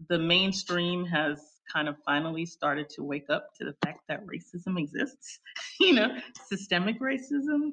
the 0.10 0.20
mainstream 0.20 1.06
has 1.06 1.42
kind 1.72 1.90
of 1.90 1.96
finally 2.06 2.46
started 2.46 2.90
to 2.90 3.04
wake 3.04 3.30
up 3.30 3.54
to 3.56 3.66
the 3.66 3.76
fact 3.84 4.02
that 4.08 4.26
racism 4.26 4.80
exists, 4.80 5.40
you 5.80 5.94
know, 5.94 6.16
systemic 6.48 7.00
racism, 7.00 7.72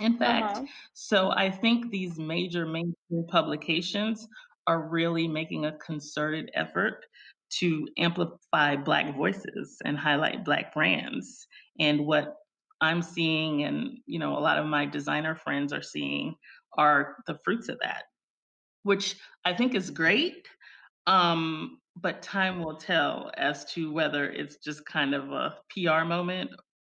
in 0.00 0.16
fact. 0.18 0.58
Uh-huh. 0.58 0.66
So 0.92 1.30
I 1.30 1.50
think 1.50 1.90
these 1.90 2.18
major 2.18 2.66
mainstream 2.66 3.26
publications 3.28 4.28
are 4.66 4.88
really 4.88 5.28
making 5.28 5.66
a 5.66 5.76
concerted 5.78 6.50
effort 6.54 7.04
to 7.58 7.86
amplify 7.98 8.76
Black 8.76 9.14
voices 9.14 9.78
and 9.84 9.96
highlight 9.96 10.44
Black 10.44 10.74
brands. 10.74 11.46
And 11.78 12.06
what 12.06 12.36
I'm 12.80 13.02
seeing, 13.02 13.64
and 13.64 13.98
you 14.06 14.18
know, 14.18 14.36
a 14.36 14.40
lot 14.40 14.58
of 14.58 14.66
my 14.66 14.86
designer 14.86 15.34
friends 15.34 15.72
are 15.72 15.82
seeing, 15.82 16.34
are 16.76 17.16
the 17.26 17.38
fruits 17.44 17.68
of 17.68 17.78
that, 17.82 18.04
which 18.82 19.16
I 19.44 19.54
think 19.54 19.74
is 19.74 19.90
great. 19.90 20.46
Um, 21.06 21.78
but 21.96 22.22
time 22.22 22.62
will 22.62 22.76
tell 22.76 23.30
as 23.36 23.64
to 23.72 23.92
whether 23.92 24.28
it's 24.30 24.56
just 24.56 24.84
kind 24.86 25.14
of 25.14 25.30
a 25.30 25.56
PR 25.70 26.04
moment 26.04 26.50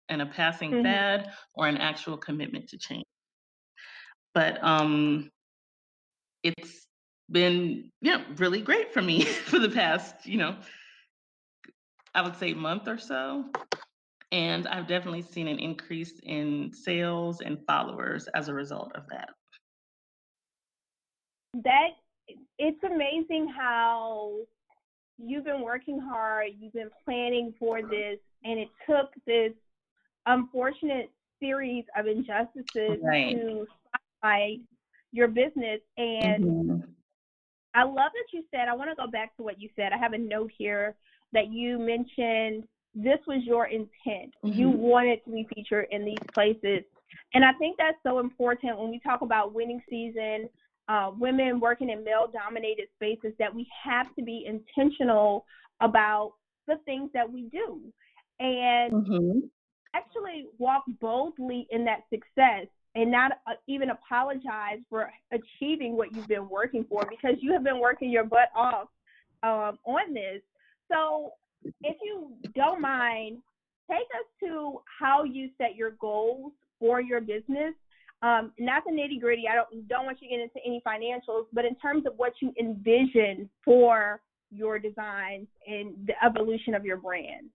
and 0.09 0.21
a 0.21 0.25
passing 0.25 0.71
mm-hmm. 0.71 0.83
fad 0.83 1.29
or 1.53 1.67
an 1.67 1.77
actual 1.77 2.17
commitment 2.17 2.67
to 2.69 2.77
change. 2.77 3.05
But 4.33 4.61
um, 4.63 5.29
it's 6.43 6.85
been 7.31 7.91
know 8.01 8.23
really 8.37 8.61
great 8.61 8.93
for 8.93 9.01
me 9.01 9.23
for 9.45 9.59
the 9.59 9.69
past 9.69 10.25
you 10.25 10.37
know 10.37 10.55
i 12.15 12.21
would 12.21 12.35
say 12.35 12.53
month 12.53 12.87
or 12.87 12.97
so 12.97 13.45
and 14.31 14.67
i've 14.67 14.87
definitely 14.87 15.21
seen 15.21 15.47
an 15.47 15.59
increase 15.59 16.19
in 16.23 16.71
sales 16.73 17.41
and 17.41 17.57
followers 17.65 18.27
as 18.35 18.47
a 18.47 18.53
result 18.53 18.91
of 18.95 19.03
that. 19.09 19.29
That 21.63 21.89
it's 22.59 22.83
amazing 22.83 23.51
how 23.57 24.35
you've 25.17 25.45
been 25.45 25.61
working 25.61 25.99
hard 25.99 26.51
you've 26.59 26.73
been 26.73 26.91
planning 27.03 27.53
for 27.59 27.81
this 27.81 28.19
and 28.43 28.59
it 28.59 28.69
took 28.87 29.09
this 29.25 29.51
unfortunate 30.27 31.09
series 31.39 31.83
of 31.97 32.05
injustices 32.05 32.99
right. 33.01 33.35
to 33.35 33.65
spotlight 34.21 34.59
your 35.11 35.27
business 35.27 35.81
and 35.97 36.43
mm-hmm 36.43 36.91
I 37.79 37.83
love 37.83 38.11
that 38.13 38.33
you 38.33 38.43
said, 38.51 38.67
I 38.67 38.75
want 38.75 38.89
to 38.89 38.95
go 38.95 39.09
back 39.09 39.35
to 39.37 39.43
what 39.43 39.61
you 39.61 39.69
said. 39.75 39.93
I 39.93 39.97
have 39.97 40.11
a 40.11 40.17
note 40.17 40.51
here 40.57 40.95
that 41.31 41.47
you 41.49 41.79
mentioned 41.79 42.67
this 42.93 43.19
was 43.25 43.41
your 43.45 43.67
intent. 43.67 44.33
Mm-hmm. 44.43 44.59
You 44.59 44.69
wanted 44.69 45.23
to 45.23 45.31
be 45.31 45.47
featured 45.55 45.87
in 45.91 46.03
these 46.03 46.17
places. 46.33 46.83
And 47.33 47.45
I 47.45 47.53
think 47.53 47.77
that's 47.77 47.97
so 48.03 48.19
important 48.19 48.77
when 48.77 48.89
we 48.89 48.99
talk 48.99 49.21
about 49.21 49.53
winning 49.53 49.81
season, 49.89 50.49
uh, 50.89 51.11
women 51.17 51.61
working 51.61 51.89
in 51.89 52.03
male 52.03 52.29
dominated 52.33 52.87
spaces, 52.95 53.33
that 53.39 53.53
we 53.55 53.65
have 53.85 54.13
to 54.15 54.23
be 54.23 54.45
intentional 54.45 55.45
about 55.79 56.33
the 56.67 56.75
things 56.83 57.09
that 57.13 57.31
we 57.31 57.43
do 57.43 57.79
and 58.41 58.91
mm-hmm. 58.91 59.39
actually 59.95 60.47
walk 60.57 60.83
boldly 60.99 61.65
in 61.71 61.85
that 61.85 62.01
success 62.09 62.67
and 62.95 63.11
not 63.11 63.33
uh, 63.47 63.53
even 63.67 63.91
apologize 63.91 64.79
for 64.89 65.11
achieving 65.31 65.95
what 65.95 66.13
you've 66.13 66.27
been 66.27 66.49
working 66.49 66.85
for 66.89 67.07
because 67.09 67.35
you 67.41 67.53
have 67.53 67.63
been 67.63 67.79
working 67.79 68.09
your 68.09 68.23
butt 68.23 68.49
off 68.55 68.87
um, 69.43 69.77
on 69.85 70.13
this. 70.13 70.41
So, 70.91 71.33
if 71.81 71.97
you 72.01 72.31
don't 72.55 72.81
mind, 72.81 73.37
take 73.89 73.99
us 73.99 74.25
to 74.41 74.81
how 74.99 75.23
you 75.23 75.49
set 75.57 75.75
your 75.75 75.91
goals 75.91 76.53
for 76.79 77.01
your 77.01 77.21
business. 77.21 77.73
Um, 78.21 78.51
not 78.59 78.83
the 78.85 78.91
nitty 78.91 79.19
gritty. 79.19 79.43
I 79.49 79.55
don't 79.55 79.87
don't 79.87 80.05
want 80.05 80.19
you 80.21 80.29
to 80.29 80.35
get 80.35 80.43
into 80.43 80.59
any 80.65 80.81
financials, 80.85 81.45
but 81.53 81.65
in 81.65 81.75
terms 81.75 82.05
of 82.05 82.13
what 82.17 82.33
you 82.41 82.53
envision 82.59 83.49
for 83.63 84.21
your 84.51 84.79
designs 84.79 85.47
and 85.67 85.93
the 86.05 86.13
evolution 86.23 86.73
of 86.73 86.83
your 86.83 86.97
brand. 86.97 87.49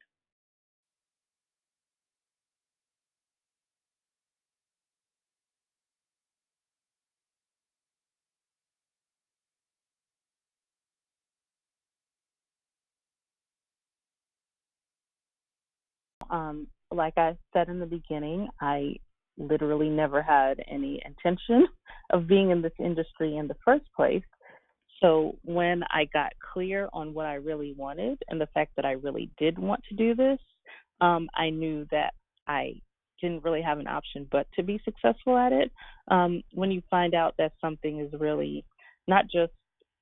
Um, 16.34 16.66
like 16.90 17.16
I 17.16 17.36
said 17.52 17.68
in 17.68 17.78
the 17.78 17.86
beginning, 17.86 18.48
I 18.60 18.96
literally 19.38 19.88
never 19.88 20.20
had 20.20 20.62
any 20.68 21.00
intention 21.04 21.68
of 22.10 22.26
being 22.26 22.50
in 22.50 22.60
this 22.60 22.72
industry 22.80 23.36
in 23.36 23.46
the 23.46 23.56
first 23.64 23.84
place. 23.94 24.24
So 25.00 25.36
when 25.44 25.84
I 25.90 26.08
got 26.12 26.32
clear 26.52 26.88
on 26.92 27.14
what 27.14 27.26
I 27.26 27.34
really 27.34 27.74
wanted 27.76 28.18
and 28.28 28.40
the 28.40 28.48
fact 28.54 28.72
that 28.76 28.84
I 28.84 28.92
really 28.92 29.30
did 29.38 29.58
want 29.58 29.82
to 29.88 29.94
do 29.94 30.14
this, 30.14 30.38
um, 31.00 31.28
I 31.36 31.50
knew 31.50 31.86
that 31.92 32.14
I 32.48 32.74
didn't 33.20 33.44
really 33.44 33.62
have 33.62 33.78
an 33.78 33.86
option 33.86 34.26
but 34.30 34.46
to 34.56 34.62
be 34.64 34.80
successful 34.84 35.36
at 35.36 35.52
it. 35.52 35.70
Um, 36.10 36.42
when 36.52 36.72
you 36.72 36.82
find 36.90 37.14
out 37.14 37.34
that 37.38 37.52
something 37.60 38.00
is 38.00 38.20
really 38.20 38.64
not 39.06 39.24
just, 39.24 39.52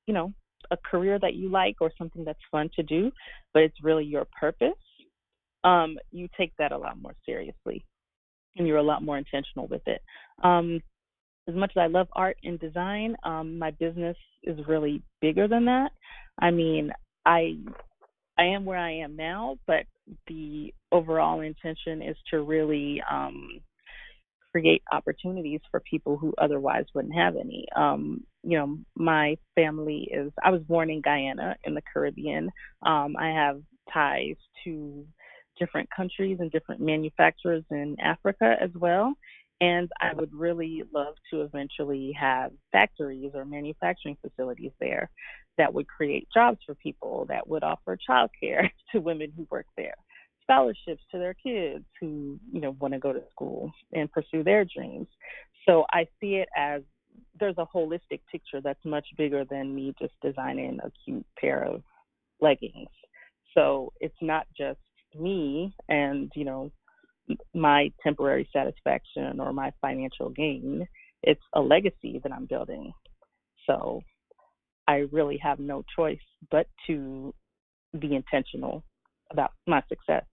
you 0.07 0.15
know, 0.15 0.33
a 0.71 0.77
career 0.77 1.19
that 1.19 1.35
you 1.35 1.51
like 1.51 1.77
or 1.81 1.93
something 1.99 2.25
that's 2.25 2.39
fun 2.51 2.71
to 2.77 2.83
do, 2.83 3.11
but 3.53 3.63
it's 3.63 3.83
really 3.83 4.05
your 4.05 4.27
purpose, 4.41 4.83
um, 5.65 5.99
you 6.11 6.29
take 6.37 6.53
that 6.59 6.73
a 6.73 6.79
lot 6.79 7.01
more 7.01 7.15
seriously 7.25 7.85
and 8.57 8.67
you're 8.67 8.79
a 8.79 8.83
lot 8.83 9.03
more 9.03 9.19
intentional 9.19 9.67
with 9.67 9.83
it. 9.87 10.03
Um, 10.43 10.81
as 11.49 11.55
much 11.55 11.73
as 11.77 11.81
I 11.81 11.87
love 11.87 12.09
art 12.13 12.37
and 12.45 12.59
design, 12.61 13.17
um, 13.25 13.59
my 13.59 13.71
business 13.73 14.17
is 14.45 14.59
really 14.69 15.03
bigger 15.21 15.49
than 15.49 15.65
that. 15.65 15.91
I 16.39 16.51
mean, 16.51 16.93
I 17.27 17.57
I 18.39 18.45
am 18.45 18.65
where 18.65 18.79
I 18.79 18.93
am 18.93 19.17
now, 19.17 19.59
but 19.67 19.85
the 20.27 20.73
overall 20.91 21.41
intention 21.41 22.03
is 22.03 22.17
to 22.31 22.43
really 22.43 23.03
um, 23.11 23.61
create 24.51 24.83
opportunities 24.93 25.61
for 25.71 25.81
people 25.81 26.17
who 26.17 26.33
otherwise 26.39 26.85
wouldn't 26.95 27.15
have 27.15 27.37
any. 27.37 27.67
Um, 27.75 28.25
you 28.43 28.59
know, 28.59 28.79
my 28.97 29.37
family 29.55 30.09
is, 30.13 30.33
I 30.43 30.51
was 30.51 30.63
born 30.63 30.91
in 30.91 31.01
Guyana 31.01 31.57
in 31.65 31.75
the 31.75 31.83
Caribbean. 31.93 32.51
Um, 32.83 33.17
I 33.19 33.29
have 33.29 33.63
ties 33.93 34.37
to 34.65 35.07
different 35.63 35.89
countries 35.95 36.39
and 36.41 36.51
different 36.51 36.81
manufacturers 36.81 37.63
in 37.71 37.97
Africa 38.01 38.57
as 38.61 38.71
well. 38.75 39.15
And 39.61 39.89
I 40.01 40.13
would 40.13 40.35
really 40.35 40.83
love 40.93 41.15
to 41.31 41.43
eventually 41.43 42.13
have 42.19 42.51
factories 42.73 43.31
or 43.33 43.45
manufacturing 43.45 44.17
facilities 44.21 44.73
there 44.81 45.09
that 45.57 45.73
would 45.73 45.87
create 45.87 46.27
jobs 46.35 46.59
for 46.67 46.75
people, 46.75 47.27
that 47.29 47.47
would 47.47 47.63
offer 47.63 47.97
childcare 47.97 48.71
to 48.93 49.01
women 49.01 49.33
who 49.37 49.47
work 49.53 49.67
there, 49.77 49.95
scholarships 50.43 51.05
to 51.13 51.19
their 51.19 51.35
kids 51.35 51.85
who, 52.01 52.41
you 52.53 52.61
know, 52.61 52.75
want 52.81 52.93
to 52.93 52.99
go 52.99 53.13
to 53.13 53.23
school 53.31 53.71
and 53.93 54.11
pursue 54.11 54.43
their 54.43 54.65
dreams. 54.65 55.07
So 55.65 55.87
I 55.93 56.09
see 56.21 56.37
it 56.37 56.49
as 56.57 56.83
there's 57.39 57.59
a 57.59 57.69
holistic 57.73 58.21
picture 58.33 58.61
that's 58.61 58.85
much 58.85 59.07
bigger 59.17 59.45
than 59.45 59.73
me 59.73 59.95
just 59.97 60.15
designing 60.23 60.81
a 60.83 60.91
cute 61.05 61.27
pair 61.39 61.63
of 61.63 61.83
leggings. 62.41 62.89
So 63.55 63.93
it's 64.01 64.21
not 64.21 64.47
just 64.59 64.81
me 65.19 65.75
and, 65.89 66.31
you 66.35 66.45
know, 66.45 66.71
my 67.55 67.91
temporary 68.03 68.49
satisfaction 68.53 69.41
or 69.41 69.53
my 69.53 69.73
financial 69.81 70.31
gain. 70.31 70.87
It's 71.23 71.43
a 71.55 71.61
legacy 71.61 72.21
that 72.23 72.33
I'm 72.33 72.47
building. 72.47 72.93
So 73.67 74.03
I 74.89 75.07
really 75.13 75.39
have 75.39 75.59
no 75.59 75.85
choice 75.97 76.19
but 76.51 76.67
to 76.89 77.33
be 77.99 78.15
intentional 78.15 78.83
about 79.31 79.53
my 79.67 79.83
success. 79.89 80.25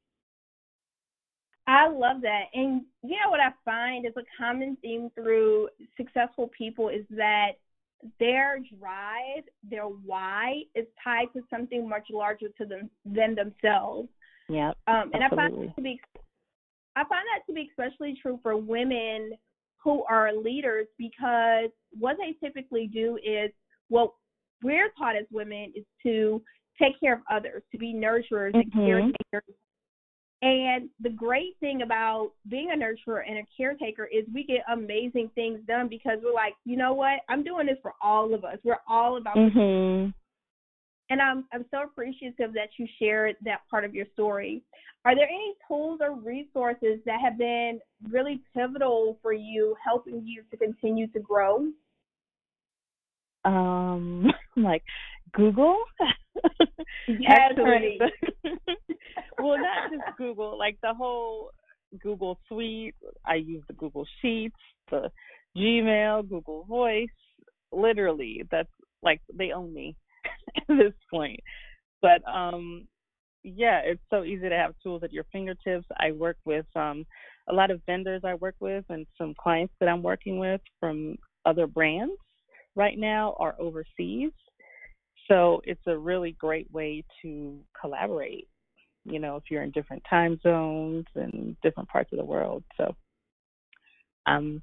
I 1.67 1.87
love 1.87 2.21
that. 2.21 2.45
And 2.55 2.81
you 3.03 3.17
know 3.23 3.29
what 3.29 3.39
I 3.39 3.51
find 3.63 4.05
is 4.05 4.13
a 4.17 4.23
common 4.37 4.75
theme 4.81 5.11
through 5.13 5.69
successful 5.95 6.49
people 6.57 6.89
is 6.89 7.05
that 7.11 7.51
their 8.19 8.59
drive, 8.79 9.43
their 9.69 9.83
why 9.83 10.63
is 10.73 10.87
tied 11.03 11.27
to 11.33 11.41
something 11.49 11.87
much 11.87 12.07
larger 12.11 12.47
to 12.57 12.65
them 12.65 12.89
than 13.05 13.35
themselves. 13.35 14.09
Yeah. 14.49 14.71
Um, 14.87 15.11
and 15.13 15.23
absolutely. 15.23 15.33
I 15.33 15.49
find 15.49 15.67
that 15.69 15.75
to 15.75 15.81
be 15.81 16.01
I 16.95 17.03
find 17.03 17.25
that 17.33 17.45
to 17.47 17.53
be 17.53 17.69
especially 17.69 18.17
true 18.21 18.39
for 18.43 18.57
women 18.57 19.31
who 19.81 20.03
are 20.09 20.35
leaders 20.35 20.87
because 20.97 21.69
what 21.97 22.17
they 22.17 22.35
typically 22.45 22.87
do 22.87 23.17
is 23.23 23.51
what 23.87 24.11
we're 24.61 24.89
taught 24.97 25.15
as 25.15 25.25
women 25.31 25.71
is 25.75 25.85
to 26.03 26.41
take 26.81 26.99
care 26.99 27.13
of 27.13 27.21
others, 27.31 27.63
to 27.71 27.77
be 27.77 27.93
nurturers 27.93 28.53
mm-hmm. 28.53 28.59
and 28.59 28.73
caretakers. 28.73 29.55
And 30.41 30.89
the 31.01 31.09
great 31.09 31.55
thing 31.59 31.81
about 31.81 32.31
being 32.49 32.71
a 32.73 32.77
nurturer 32.77 33.21
and 33.27 33.37
a 33.37 33.43
caretaker 33.55 34.05
is 34.05 34.25
we 34.33 34.43
get 34.43 34.61
amazing 34.71 35.31
things 35.35 35.59
done 35.67 35.87
because 35.89 36.19
we're 36.23 36.33
like, 36.33 36.53
you 36.65 36.77
know 36.77 36.93
what? 36.93 37.19
I'm 37.29 37.43
doing 37.43 37.67
this 37.67 37.77
for 37.81 37.93
all 38.01 38.33
of 38.33 38.45
us. 38.45 38.57
We're 38.63 38.77
all 38.87 39.17
about 39.17 39.35
mm-hmm 39.35 40.09
and 41.09 41.21
I'm 41.21 41.45
I'm 41.53 41.65
so 41.71 41.83
appreciative 41.83 42.53
that 42.53 42.69
you 42.77 42.87
shared 42.99 43.35
that 43.43 43.61
part 43.69 43.85
of 43.85 43.95
your 43.95 44.05
story. 44.13 44.63
Are 45.05 45.15
there 45.15 45.27
any 45.27 45.53
tools 45.67 45.99
or 46.01 46.15
resources 46.15 46.99
that 47.05 47.19
have 47.21 47.37
been 47.37 47.79
really 48.09 48.41
pivotal 48.55 49.17
for 49.21 49.33
you, 49.33 49.75
helping 49.83 50.21
you 50.25 50.43
to 50.51 50.57
continue 50.57 51.07
to 51.07 51.19
grow? 51.19 51.67
Um, 53.45 54.27
like 54.57 54.83
Google. 55.33 55.77
yes, 57.07 57.17
Actually, 57.27 57.99
well, 59.39 59.57
not 59.57 59.89
just 59.89 60.17
Google, 60.17 60.57
like 60.57 60.77
the 60.81 60.93
whole 60.93 61.51
Google 62.01 62.39
Suite. 62.47 62.95
I 63.25 63.35
use 63.35 63.63
the 63.67 63.73
Google 63.73 64.05
Sheets, 64.21 64.55
the 64.91 65.09
Gmail, 65.57 66.29
Google 66.29 66.65
Voice. 66.65 67.07
Literally, 67.71 68.43
that's 68.51 68.69
like 69.01 69.21
they 69.33 69.51
own 69.51 69.73
me 69.73 69.95
at 70.57 70.63
this 70.67 70.93
point. 71.11 71.39
But 72.01 72.21
um 72.27 72.87
yeah, 73.43 73.79
it's 73.79 74.01
so 74.09 74.23
easy 74.23 74.49
to 74.49 74.55
have 74.55 74.75
tools 74.83 75.01
at 75.03 75.13
your 75.13 75.25
fingertips. 75.31 75.87
I 75.99 76.11
work 76.11 76.37
with 76.45 76.65
um 76.75 77.05
a 77.49 77.53
lot 77.53 77.71
of 77.71 77.81
vendors 77.85 78.21
I 78.23 78.35
work 78.35 78.55
with 78.59 78.85
and 78.89 79.05
some 79.17 79.33
clients 79.41 79.73
that 79.79 79.89
I'm 79.89 80.03
working 80.03 80.39
with 80.39 80.61
from 80.79 81.15
other 81.45 81.67
brands 81.67 82.13
right 82.75 82.97
now 82.97 83.35
are 83.39 83.55
overseas. 83.59 84.31
So 85.27 85.61
it's 85.63 85.85
a 85.87 85.97
really 85.97 86.31
great 86.39 86.71
way 86.71 87.03
to 87.21 87.59
collaborate, 87.79 88.47
you 89.05 89.19
know, 89.19 89.35
if 89.35 89.43
you're 89.49 89.63
in 89.63 89.71
different 89.71 90.03
time 90.09 90.39
zones 90.41 91.05
and 91.15 91.55
different 91.61 91.89
parts 91.89 92.11
of 92.11 92.17
the 92.17 92.25
world. 92.25 92.63
So 92.77 92.95
I'm 94.25 94.61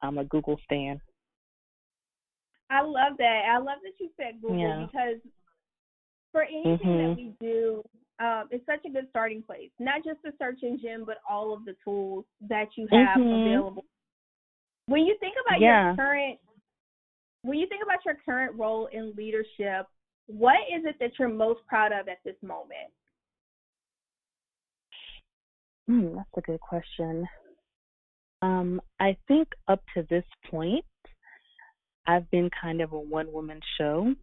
I'm 0.00 0.18
a 0.18 0.24
Google 0.24 0.58
stan. 0.64 1.00
I 2.72 2.80
love 2.80 3.18
that. 3.18 3.42
I 3.50 3.58
love 3.58 3.78
that 3.84 3.92
you 4.00 4.08
said 4.16 4.40
Google 4.40 4.58
yeah. 4.58 4.86
because 4.86 5.20
for 6.32 6.42
anything 6.42 6.78
mm-hmm. 6.78 7.08
that 7.08 7.16
we 7.16 7.34
do, 7.38 7.82
um, 8.18 8.48
it's 8.50 8.64
such 8.64 8.80
a 8.86 8.90
good 8.90 9.06
starting 9.10 9.42
place. 9.42 9.70
Not 9.78 10.02
just 10.04 10.22
the 10.24 10.32
search 10.38 10.60
engine, 10.62 11.04
but 11.04 11.16
all 11.28 11.52
of 11.52 11.66
the 11.66 11.74
tools 11.84 12.24
that 12.48 12.68
you 12.76 12.88
have 12.90 13.18
mm-hmm. 13.18 13.48
available. 13.48 13.84
When 14.86 15.02
you 15.02 15.16
think 15.20 15.34
about 15.46 15.60
yeah. 15.60 15.88
your 15.88 15.96
current, 15.96 16.38
when 17.42 17.58
you 17.58 17.66
think 17.68 17.82
about 17.82 17.98
your 18.06 18.16
current 18.24 18.58
role 18.58 18.88
in 18.90 19.12
leadership, 19.16 19.86
what 20.26 20.56
is 20.74 20.84
it 20.84 20.96
that 21.00 21.10
you're 21.18 21.28
most 21.28 21.60
proud 21.66 21.92
of 21.92 22.08
at 22.08 22.18
this 22.24 22.36
moment? 22.42 22.90
Hmm, 25.88 26.16
that's 26.16 26.28
a 26.36 26.40
good 26.40 26.60
question. 26.60 27.26
Um, 28.40 28.80
I 28.98 29.16
think 29.28 29.48
up 29.68 29.82
to 29.94 30.06
this 30.08 30.24
point, 30.50 30.84
I've 32.06 32.30
been 32.30 32.50
kind 32.60 32.80
of 32.80 32.92
a 32.92 32.98
one 32.98 33.32
woman 33.32 33.60
show, 33.78 34.14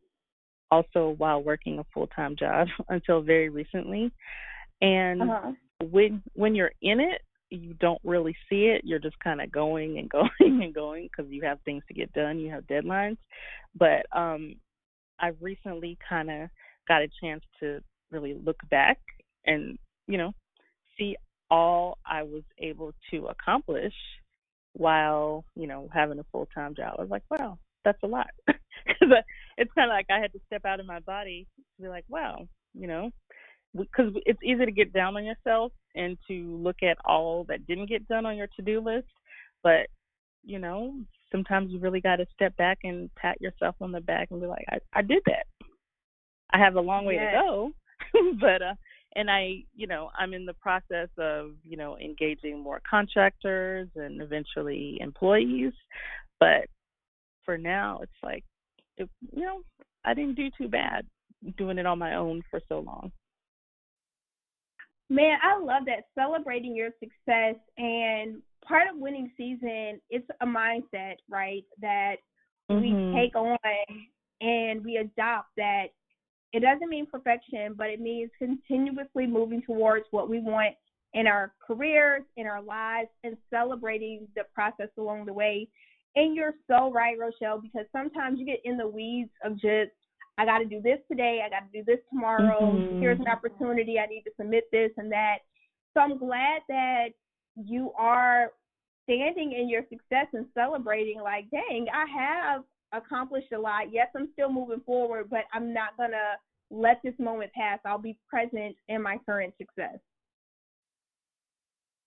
also 0.71 1.15
while 1.17 1.41
working 1.41 1.79
a 1.79 1.85
full 1.93 2.07
time 2.07 2.35
job 2.35 2.67
until 2.89 3.21
very 3.21 3.49
recently. 3.49 4.11
And 4.81 5.21
uh-huh. 5.23 5.51
when 5.89 6.23
when 6.33 6.55
you're 6.55 6.71
in 6.81 6.99
it, 6.99 7.21
you 7.49 7.73
don't 7.75 8.01
really 8.03 8.35
see 8.49 8.65
it. 8.65 8.81
You're 8.83 8.99
just 8.99 9.19
kind 9.19 9.41
of 9.41 9.51
going 9.51 9.97
and 9.97 10.09
going 10.09 10.29
and 10.39 10.73
going 10.73 11.09
because 11.09 11.31
you 11.31 11.41
have 11.43 11.59
things 11.61 11.83
to 11.87 11.93
get 11.93 12.13
done. 12.13 12.39
You 12.39 12.51
have 12.51 12.67
deadlines. 12.67 13.17
But 13.75 14.05
um, 14.15 14.55
I've 15.19 15.37
recently 15.41 15.97
kind 16.07 16.29
of 16.29 16.49
got 16.87 17.01
a 17.01 17.09
chance 17.21 17.43
to 17.59 17.81
really 18.11 18.33
look 18.33 18.57
back 18.71 18.97
and 19.45 19.77
you 20.07 20.17
know 20.17 20.33
see 20.97 21.15
all 21.51 21.97
I 22.05 22.23
was 22.23 22.43
able 22.57 22.93
to 23.11 23.27
accomplish 23.27 23.93
while 24.73 25.45
you 25.55 25.67
know 25.67 25.89
having 25.93 26.19
a 26.19 26.25
full 26.31 26.47
time 26.53 26.75
job. 26.75 26.95
I 26.97 27.01
was 27.01 27.11
like, 27.11 27.23
wow, 27.29 27.57
that's 27.83 28.01
a 28.03 28.07
lot. 28.07 28.27
it's 28.47 29.71
kind 29.73 29.89
of 29.91 29.95
like 29.95 30.07
I 30.09 30.19
had 30.19 30.31
to 30.33 30.39
step 30.47 30.65
out 30.65 30.79
of 30.79 30.85
my 30.85 30.99
body 30.99 31.47
to 31.77 31.83
be 31.83 31.89
like, 31.89 32.05
wow, 32.09 32.47
you 32.73 32.87
know, 32.87 33.11
because 33.75 34.13
it's 34.25 34.39
easy 34.43 34.65
to 34.65 34.71
get 34.71 34.93
down 34.93 35.17
on 35.17 35.25
yourself 35.25 35.71
and 35.95 36.17
to 36.27 36.57
look 36.57 36.77
at 36.83 36.97
all 37.05 37.45
that 37.49 37.67
didn't 37.67 37.89
get 37.89 38.07
done 38.07 38.25
on 38.25 38.37
your 38.37 38.47
to-do 38.55 38.79
list, 38.79 39.07
but 39.63 39.87
you 40.43 40.59
know, 40.59 40.93
sometimes 41.31 41.71
you 41.71 41.79
really 41.79 42.01
got 42.01 42.17
to 42.17 42.25
step 42.33 42.55
back 42.57 42.79
and 42.83 43.13
pat 43.15 43.39
yourself 43.41 43.75
on 43.81 43.91
the 43.91 44.01
back 44.01 44.29
and 44.31 44.39
be 44.39 44.47
like, 44.47 44.65
I, 44.69 44.77
I 44.93 45.01
did 45.01 45.21
that. 45.25 45.45
I 46.51 46.57
have 46.57 46.75
a 46.75 46.81
long 46.81 47.05
way 47.05 47.15
yes. 47.15 47.33
to 47.33 47.41
go, 47.41 47.71
but 48.39 48.61
uh, 48.61 48.73
and 49.15 49.29
I, 49.29 49.63
you 49.75 49.87
know, 49.87 50.09
I'm 50.17 50.33
in 50.33 50.45
the 50.45 50.53
process 50.55 51.09
of, 51.17 51.51
you 51.63 51.77
know, 51.77 51.97
engaging 51.97 52.59
more 52.59 52.81
contractors 52.89 53.89
and 53.95 54.21
eventually 54.21 54.97
employees, 55.01 55.73
but 56.39 56.67
for 57.49 57.57
now, 57.57 57.97
it's 58.03 58.11
like, 58.21 58.43
it, 58.97 59.09
you 59.35 59.43
know, 59.43 59.63
I 60.05 60.13
didn't 60.13 60.35
do 60.35 60.49
too 60.55 60.67
bad 60.67 61.07
doing 61.57 61.79
it 61.79 61.85
on 61.87 61.97
my 61.97 62.13
own 62.13 62.43
for 62.51 62.61
so 62.69 62.77
long. 62.77 63.11
Man, 65.09 65.39
I 65.41 65.57
love 65.57 65.85
that 65.87 66.03
celebrating 66.13 66.75
your 66.75 66.89
success 66.99 67.55
and 67.79 68.43
part 68.63 68.87
of 68.87 68.99
winning 68.99 69.31
season. 69.35 69.99
It's 70.11 70.27
a 70.41 70.45
mindset, 70.45 71.15
right? 71.27 71.63
That 71.81 72.17
mm-hmm. 72.69 73.15
we 73.15 73.19
take 73.19 73.35
on 73.35 73.57
and 74.41 74.85
we 74.85 74.97
adopt 74.97 75.47
that 75.57 75.85
it 76.53 76.59
doesn't 76.59 76.87
mean 76.87 77.07
perfection, 77.07 77.73
but 77.75 77.87
it 77.87 77.99
means 77.99 78.29
continuously 78.37 79.25
moving 79.25 79.63
towards 79.63 80.05
what 80.11 80.29
we 80.29 80.39
want 80.39 80.75
in 81.15 81.25
our 81.25 81.51
careers, 81.65 82.21
in 82.37 82.45
our 82.45 82.61
lives, 82.61 83.09
and 83.23 83.35
celebrating 83.49 84.27
the 84.35 84.43
process 84.53 84.89
along 84.99 85.25
the 85.25 85.33
way. 85.33 85.67
And 86.15 86.35
you're 86.35 86.55
so 86.67 86.91
right, 86.91 87.17
Rochelle, 87.17 87.61
because 87.61 87.85
sometimes 87.91 88.39
you 88.39 88.45
get 88.45 88.61
in 88.65 88.77
the 88.77 88.87
weeds 88.87 89.29
of 89.43 89.53
just, 89.53 89.91
I 90.37 90.45
got 90.45 90.59
to 90.59 90.65
do 90.65 90.81
this 90.81 90.99
today, 91.09 91.41
I 91.45 91.49
got 91.49 91.71
to 91.71 91.77
do 91.77 91.83
this 91.85 91.99
tomorrow, 92.09 92.59
mm-hmm. 92.61 92.99
here's 92.99 93.19
an 93.19 93.27
opportunity, 93.27 93.99
I 93.99 94.07
need 94.07 94.23
to 94.23 94.31
submit 94.37 94.63
this 94.71 94.91
and 94.97 95.11
that. 95.11 95.39
So 95.93 96.01
I'm 96.01 96.17
glad 96.17 96.61
that 96.67 97.09
you 97.55 97.91
are 97.97 98.51
standing 99.03 99.53
in 99.53 99.69
your 99.69 99.83
success 99.89 100.27
and 100.33 100.45
celebrating, 100.53 101.19
like, 101.21 101.49
dang, 101.51 101.87
I 101.93 102.05
have 102.17 102.63
accomplished 102.91 103.51
a 103.51 103.59
lot. 103.59 103.91
Yes, 103.91 104.07
I'm 104.15 104.29
still 104.33 104.51
moving 104.51 104.81
forward, 104.85 105.29
but 105.29 105.45
I'm 105.53 105.73
not 105.73 105.97
going 105.97 106.11
to 106.11 106.37
let 106.71 107.01
this 107.03 107.15
moment 107.19 107.51
pass. 107.53 107.79
I'll 107.85 107.97
be 107.97 108.17
present 108.27 108.75
in 108.87 109.01
my 109.01 109.17
current 109.25 109.53
success. 109.57 109.97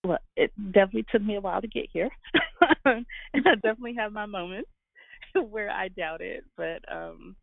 Well, 0.05 0.19
it 0.37 0.51
definitely 0.73 1.07
took 1.11 1.23
me 1.23 1.37
a 1.37 1.41
while 1.41 1.61
to 1.61 1.69
get 1.69 1.87
here. 1.93 2.11
and 2.85 3.07
I 3.35 3.55
definitely 3.55 3.95
have 3.95 4.12
my 4.12 4.27
moments 4.27 4.71
where 5.51 5.71
I 5.71 5.88
doubt 5.88 6.21
it. 6.21 6.45
But 6.57 6.81
um, 6.93 7.37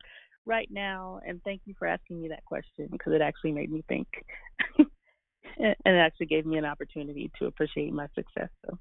right 0.46 0.68
now, 0.70 1.22
and 1.26 1.42
thank 1.44 1.62
you 1.66 1.74
for 1.80 1.88
asking 1.88 2.22
me 2.22 2.28
that 2.30 2.46
question 2.46 2.90
because 2.92 3.14
it 3.14 3.22
actually 3.22 3.54
made 3.54 3.72
me 3.72 3.84
think. 3.88 4.08
and 4.78 5.76
it 5.86 6.00
actually 6.00 6.26
gave 6.26 6.46
me 6.46 6.58
an 6.58 6.66
opportunity 6.66 7.32
to 7.40 7.46
appreciate 7.46 7.94
my 7.94 8.08
success. 8.14 8.50
So, 8.66 8.78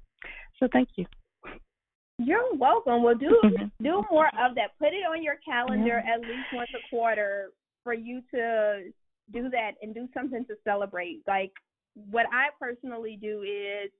so 0.59 0.67
thank 0.71 0.89
you. 0.95 1.05
You're 2.17 2.53
welcome. 2.55 3.01
Well, 3.01 3.15
do 3.15 3.41
do 3.81 4.03
more 4.11 4.27
of 4.27 4.55
that. 4.55 4.77
Put 4.77 4.89
it 4.89 5.05
on 5.09 5.23
your 5.23 5.37
calendar 5.45 5.99
at 5.99 6.19
least 6.19 6.47
once 6.51 6.69
a 6.75 6.89
quarter 6.89 7.51
for 7.81 7.93
you 7.93 8.21
to 8.33 8.91
do 9.31 9.49
that 9.51 9.71
and 9.81 9.93
do 9.95 10.09
something 10.13 10.43
to 10.45 10.55
celebrate. 10.65 11.21
Like 11.27 11.53
what 12.09 12.25
I 12.31 12.47
personally 12.59 13.17
do 13.21 13.43
is 13.43 13.91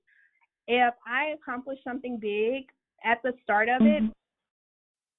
if 0.66 0.94
I 1.06 1.34
accomplish 1.34 1.78
something 1.82 2.18
big 2.20 2.64
at 3.04 3.22
the 3.22 3.32
start 3.42 3.68
of 3.68 3.82
it, 3.82 4.02
mm-hmm. 4.02 4.12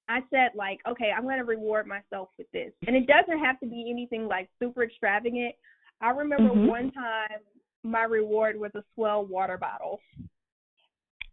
I 0.08 0.20
said 0.30 0.50
like, 0.56 0.80
okay, 0.88 1.10
I'm 1.16 1.24
going 1.24 1.38
to 1.38 1.44
reward 1.44 1.86
myself 1.86 2.28
with 2.38 2.50
this. 2.52 2.72
And 2.86 2.96
it 2.96 3.06
doesn't 3.06 3.44
have 3.44 3.58
to 3.60 3.66
be 3.66 3.88
anything 3.90 4.26
like 4.26 4.48
super 4.60 4.82
extravagant. 4.82 5.54
I 6.00 6.10
remember 6.10 6.50
mm-hmm. 6.54 6.66
one 6.66 6.90
time 6.92 7.40
my 7.84 8.02
reward 8.02 8.58
was 8.58 8.72
a 8.74 8.82
S'well 8.96 9.26
water 9.26 9.58
bottle. 9.58 10.00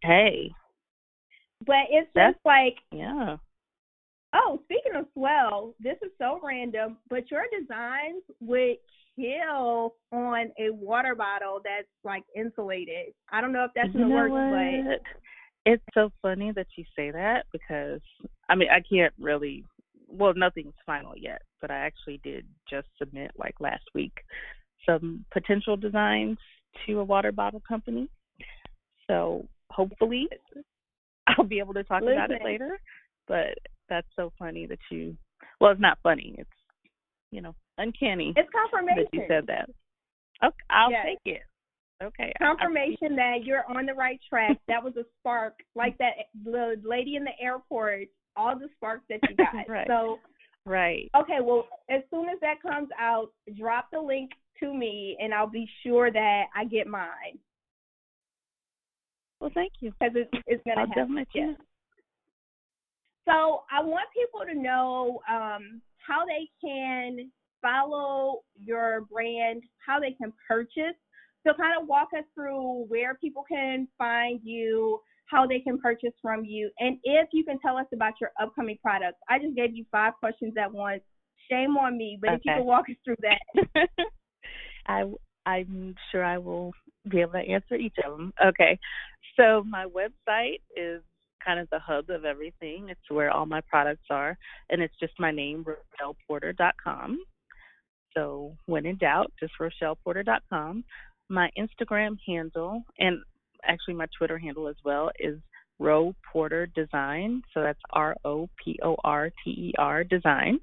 Hey. 0.01 0.51
But 1.65 1.87
it's 1.89 2.09
just 2.15 2.37
like 2.45 2.75
yeah. 2.91 3.37
Oh, 4.33 4.59
speaking 4.65 4.93
of 4.95 5.07
S'well, 5.17 5.73
this 5.79 5.97
is 6.03 6.11
so 6.17 6.39
random, 6.43 6.97
but 7.09 7.31
your 7.31 7.43
designs 7.59 8.23
would 8.39 8.77
kill 9.19 9.95
on 10.11 10.51
a 10.59 10.71
water 10.71 11.15
bottle 11.15 11.59
that's 11.63 11.87
like 12.03 12.23
insulated. 12.35 13.13
I 13.31 13.41
don't 13.41 13.51
know 13.51 13.65
if 13.65 13.71
that's 13.75 13.93
in 13.93 14.01
the 14.01 14.07
works, 14.07 14.31
but 14.31 15.01
it's 15.65 15.83
so 15.93 16.11
funny 16.21 16.51
that 16.55 16.67
you 16.77 16.83
say 16.95 17.11
that 17.11 17.45
because 17.51 18.01
I 18.47 18.55
mean 18.55 18.69
I 18.69 18.81
can't 18.81 19.13
really 19.19 19.65
well 20.07 20.33
nothing's 20.35 20.73
final 20.85 21.17
yet, 21.17 21.41
but 21.61 21.71
I 21.71 21.77
actually 21.77 22.19
did 22.23 22.45
just 22.69 22.87
submit 22.97 23.31
like 23.37 23.55
last 23.59 23.83
week 23.93 24.13
some 24.85 25.25
potential 25.31 25.75
designs 25.75 26.37
to 26.87 26.99
a 26.99 27.03
water 27.03 27.31
bottle 27.31 27.61
company. 27.67 28.09
So 29.07 29.45
hopefully 29.69 30.27
I'll 31.27 31.45
be 31.45 31.59
able 31.59 31.73
to 31.73 31.83
talk 31.83 32.01
Listen. 32.01 32.13
about 32.13 32.31
it 32.31 32.41
later. 32.43 32.79
But 33.27 33.57
that's 33.89 34.07
so 34.15 34.31
funny 34.39 34.65
that 34.65 34.79
you 34.89 35.15
well 35.59 35.71
it's 35.71 35.81
not 35.81 35.99
funny, 36.01 36.35
it's 36.37 36.49
you 37.31 37.41
know, 37.41 37.53
uncanny. 37.79 38.33
It's 38.35 38.49
confirmation. 38.51 39.05
That 39.11 39.17
you 39.17 39.25
said 39.27 39.47
that. 39.47 39.69
Okay, 40.43 40.55
I'll 40.69 40.91
yes. 40.91 41.05
take 41.05 41.33
it. 41.33 41.41
Okay. 42.01 42.31
Confirmation 42.37 43.11
I, 43.11 43.13
I, 43.13 43.15
that 43.15 43.45
you're 43.45 43.65
on 43.69 43.85
the 43.85 43.93
right 43.93 44.19
track. 44.29 44.57
That 44.67 44.83
was 44.83 44.95
a 44.97 45.03
spark, 45.19 45.55
like 45.75 45.97
that 45.97 46.11
the 46.43 46.75
lady 46.83 47.15
in 47.15 47.23
the 47.23 47.31
airport. 47.41 48.07
All 48.35 48.57
the 48.57 48.69
sparks 48.75 49.03
that 49.09 49.19
you 49.29 49.35
got. 49.35 49.67
right. 49.67 49.87
So. 49.87 50.19
Right. 50.65 51.09
Okay. 51.17 51.39
Well, 51.41 51.67
as 51.89 52.01
soon 52.11 52.29
as 52.29 52.39
that 52.41 52.61
comes 52.61 52.89
out, 52.99 53.31
drop 53.57 53.87
the 53.91 53.99
link 53.99 54.31
to 54.59 54.73
me, 54.73 55.17
and 55.19 55.33
I'll 55.33 55.49
be 55.49 55.67
sure 55.83 56.11
that 56.11 56.43
I 56.55 56.65
get 56.65 56.85
mine. 56.87 57.39
Well, 59.39 59.51
thank 59.53 59.73
you. 59.79 59.91
Because 59.99 60.15
it's, 60.15 60.43
it's 60.47 60.63
gonna 60.65 60.81
I'll 60.81 60.87
happen. 60.87 61.15
Definitely 61.15 61.55
So 63.25 63.63
I 63.71 63.81
want 63.81 64.07
people 64.13 64.41
to 64.45 64.53
know 64.53 65.21
um, 65.29 65.81
how 65.97 66.25
they 66.25 66.49
can 66.61 67.31
follow 67.61 68.41
your 68.55 69.01
brand, 69.11 69.63
how 69.85 69.99
they 69.99 70.11
can 70.11 70.33
purchase. 70.47 70.95
So, 71.45 71.53
kind 71.53 71.79
of 71.81 71.87
walk 71.87 72.09
us 72.17 72.25
through 72.35 72.85
where 72.87 73.15
people 73.15 73.45
can 73.49 73.87
find 73.97 74.39
you, 74.43 74.99
how 75.27 75.47
they 75.47 75.59
can 75.59 75.79
purchase 75.79 76.13
from 76.21 76.43
you, 76.43 76.69
and 76.79 76.97
if 77.03 77.29
you 77.31 77.43
can 77.43 77.59
tell 77.59 77.77
us 77.77 77.85
about 77.93 78.13
your 78.19 78.31
upcoming 78.41 78.77
products. 78.81 79.19
I 79.29 79.39
just 79.39 79.55
gave 79.55 79.75
you 79.75 79.85
five 79.91 80.13
questions 80.19 80.53
at 80.59 80.71
once. 80.71 81.01
Shame 81.49 81.77
on 81.77 81.97
me, 81.97 82.17
but 82.21 82.31
okay. 82.31 82.35
if 82.35 82.41
you 82.45 82.53
can 82.57 82.65
walk 82.65 82.85
us 82.89 82.95
through 83.05 83.15
that. 83.21 83.87
I 84.87 85.03
I'm 85.45 85.95
sure 86.11 86.23
I 86.23 86.37
will 86.37 86.73
be 87.09 87.21
able 87.21 87.33
to 87.33 87.39
answer 87.39 87.75
each 87.75 87.95
of 88.05 88.17
them. 88.17 88.33
Okay. 88.45 88.77
So 89.39 89.63
my 89.63 89.85
website 89.85 90.61
is 90.75 91.01
kind 91.43 91.59
of 91.59 91.69
the 91.69 91.79
hub 91.79 92.09
of 92.09 92.25
everything. 92.25 92.87
It's 92.89 93.09
where 93.09 93.31
all 93.31 93.45
my 93.45 93.61
products 93.61 94.05
are, 94.09 94.37
and 94.69 94.81
it's 94.81 94.93
just 94.99 95.13
my 95.19 95.31
name, 95.31 95.65
RochellePorter.com. 95.65 97.19
So 98.15 98.55
when 98.65 98.85
in 98.85 98.97
doubt, 98.97 99.31
just 99.39 99.53
RochellePorter.com. 99.59 100.83
My 101.29 101.49
Instagram 101.57 102.17
handle, 102.25 102.83
and 102.97 103.19
actually 103.63 103.93
my 103.93 104.07
Twitter 104.17 104.37
handle 104.37 104.67
as 104.67 104.75
well, 104.83 105.11
is 105.19 105.39
Ro 105.77 106.13
Porter 106.31 106.65
Design. 106.67 107.41
So 107.53 107.61
that's 107.61 107.79
R 107.91 108.15
O 108.25 108.49
P 108.63 108.79
O 108.83 108.95
R 109.03 109.29
T 109.43 109.51
E 109.51 109.73
R 109.77 110.03
Design. 110.03 110.59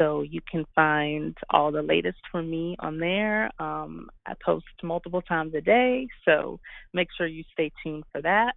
So 0.00 0.22
you 0.22 0.40
can 0.50 0.64
find 0.74 1.36
all 1.50 1.70
the 1.70 1.82
latest 1.82 2.18
from 2.32 2.50
me 2.50 2.74
on 2.78 2.98
there. 2.98 3.50
Um, 3.60 4.08
I 4.26 4.32
post 4.42 4.64
multiple 4.82 5.20
times 5.20 5.54
a 5.54 5.60
day, 5.60 6.08
so 6.24 6.58
make 6.94 7.08
sure 7.16 7.26
you 7.26 7.44
stay 7.52 7.70
tuned 7.82 8.04
for 8.10 8.22
that. 8.22 8.54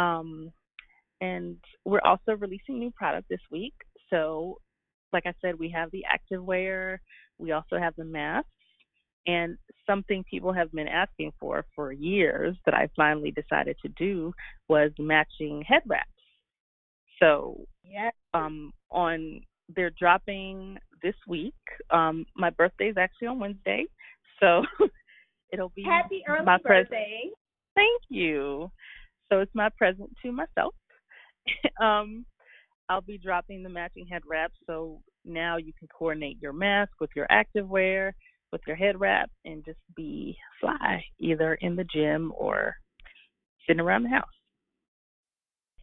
Um, 0.00 0.52
and 1.20 1.56
we're 1.84 2.04
also 2.04 2.36
releasing 2.36 2.78
new 2.78 2.92
product 2.92 3.28
this 3.28 3.40
week. 3.50 3.74
So, 4.08 4.58
like 5.12 5.24
I 5.26 5.34
said, 5.40 5.58
we 5.58 5.70
have 5.70 5.90
the 5.90 6.04
activewear, 6.04 6.98
we 7.38 7.52
also 7.52 7.78
have 7.78 7.94
the 7.96 8.04
masks, 8.04 8.48
and 9.26 9.56
something 9.86 10.24
people 10.28 10.52
have 10.52 10.72
been 10.72 10.88
asking 10.88 11.32
for 11.38 11.64
for 11.74 11.92
years 11.92 12.56
that 12.64 12.74
I 12.74 12.88
finally 12.96 13.30
decided 13.30 13.76
to 13.82 13.88
do 13.96 14.32
was 14.68 14.90
matching 14.98 15.62
head 15.66 15.82
wraps. 15.86 16.08
So, 17.20 17.64
yeah. 17.84 18.10
um, 18.34 18.72
on 18.90 19.40
they're 19.74 19.92
dropping 19.98 20.78
this 21.02 21.14
week. 21.26 21.54
Um, 21.90 22.24
my 22.34 22.50
birthday 22.50 22.86
is 22.86 22.96
actually 22.96 23.28
on 23.28 23.38
Wednesday, 23.38 23.84
so 24.40 24.62
it'll 25.52 25.72
be 25.74 25.82
happy 25.82 26.22
early 26.26 26.44
my 26.44 26.58
birthday. 26.58 26.86
Present. 26.88 27.34
Thank 27.74 28.02
you. 28.08 28.70
So 29.30 29.40
it's 29.40 29.54
my 29.54 29.68
present 29.76 30.10
to 30.22 30.32
myself. 30.32 30.74
um, 31.80 32.24
I'll 32.88 33.00
be 33.00 33.18
dropping 33.18 33.62
the 33.62 33.68
matching 33.68 34.06
head 34.06 34.22
wrap, 34.26 34.52
so 34.66 35.00
now 35.24 35.56
you 35.56 35.72
can 35.78 35.88
coordinate 35.88 36.40
your 36.40 36.52
mask 36.52 36.92
with 37.00 37.10
your 37.14 37.26
activewear, 37.30 38.12
with 38.52 38.62
your 38.66 38.76
head 38.76 38.98
wrap, 38.98 39.30
and 39.44 39.64
just 39.64 39.78
be 39.94 40.36
fly, 40.60 41.04
either 41.18 41.54
in 41.56 41.76
the 41.76 41.84
gym 41.84 42.32
or 42.36 42.74
sitting 43.66 43.80
around 43.80 44.04
the 44.04 44.08
house, 44.08 44.24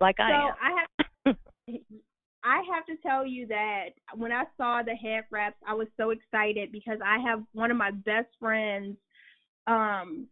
like 0.02 0.16
so 0.18 0.24
I 0.24 0.32
am. 0.32 0.54
I 0.62 0.82
have. 1.26 1.36
I 2.48 2.62
have 2.72 2.86
to 2.86 2.96
tell 3.02 3.26
you 3.26 3.48
that 3.48 3.90
when 4.16 4.32
I 4.32 4.44
saw 4.56 4.84
the 4.84 4.94
head 4.94 5.24
wraps, 5.32 5.58
I 5.68 5.74
was 5.74 5.88
so 5.98 6.12
excited 6.12 6.72
because 6.72 7.00
I 7.04 7.18
have 7.28 7.42
one 7.54 7.72
of 7.72 7.78
my 7.78 7.92
best 7.92 8.28
friends 8.40 8.98
um 9.68 10.28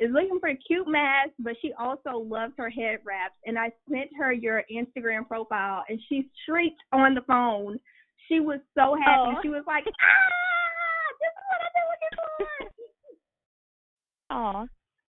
is 0.00 0.10
looking 0.12 0.38
for 0.40 0.48
a 0.48 0.56
cute 0.56 0.88
mask, 0.88 1.30
but 1.38 1.54
she 1.62 1.72
also 1.78 2.18
loves 2.18 2.52
her 2.58 2.70
head 2.70 2.98
wraps. 3.04 3.34
And 3.46 3.58
I 3.58 3.70
sent 3.88 4.10
her 4.18 4.32
your 4.32 4.64
Instagram 4.72 5.26
profile, 5.26 5.84
and 5.88 6.00
she 6.08 6.28
shrieked 6.46 6.80
on 6.92 7.14
the 7.14 7.22
phone. 7.22 7.78
She 8.28 8.40
was 8.40 8.60
so 8.74 8.96
happy. 9.04 9.38
She 9.42 9.48
was 9.48 9.64
like, 9.66 9.84
"Ah, 9.86 11.08
this 11.20 11.30
is 11.30 11.44
what 11.50 11.60
I've 11.64 11.74
been 11.74 11.88
looking 11.92 12.14
for." 12.18 12.84
Aw, 14.36 14.66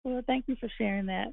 well, 0.05 0.21
thank 0.27 0.45
you 0.47 0.55
for 0.59 0.69
sharing 0.77 1.07
that. 1.07 1.27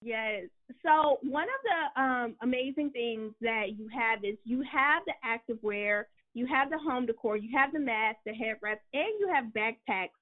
Yes. 0.00 0.44
So 0.84 1.18
one 1.22 1.44
of 1.44 1.60
the 1.64 2.00
um, 2.00 2.36
amazing 2.42 2.90
things 2.90 3.32
that 3.40 3.76
you 3.76 3.88
have 3.88 4.24
is 4.24 4.36
you 4.44 4.62
have 4.70 5.02
the 5.06 5.14
activewear, 5.26 6.04
you 6.34 6.46
have 6.46 6.70
the 6.70 6.78
home 6.78 7.06
decor, 7.06 7.36
you 7.36 7.56
have 7.56 7.72
the 7.72 7.80
mask, 7.80 8.18
the 8.24 8.32
head 8.32 8.56
wraps, 8.62 8.82
and 8.92 9.08
you 9.18 9.28
have 9.32 9.46
backpacks. 9.46 10.17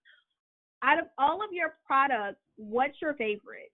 Out 0.87 1.01
of 1.01 1.07
all 1.18 1.43
of 1.43 1.53
your 1.53 1.74
products, 1.84 2.39
what's 2.57 2.95
your 3.03 3.14
favorite? 3.14 3.72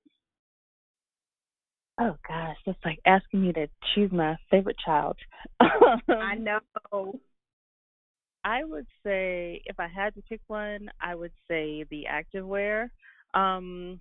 Oh 2.01 2.17
gosh, 2.27 2.57
that's 2.65 2.79
like 2.87 2.99
asking 3.05 3.43
me 3.43 3.53
to 3.53 3.67
choose 3.95 4.11
my 4.11 4.37
favorite 4.51 4.79
child. 4.83 5.17
I 5.61 6.35
know. 6.37 6.61
I 8.45 8.65
would 8.65 8.87
say 9.05 9.61
if 9.67 9.79
I 9.79 9.89
had 9.89 10.15
to 10.15 10.23
pick 10.23 10.41
one, 10.47 10.91
I 11.01 11.15
would 11.15 11.33
say 11.49 11.85
the 11.91 12.07
activewear. 12.11 12.89
Um 13.35 14.01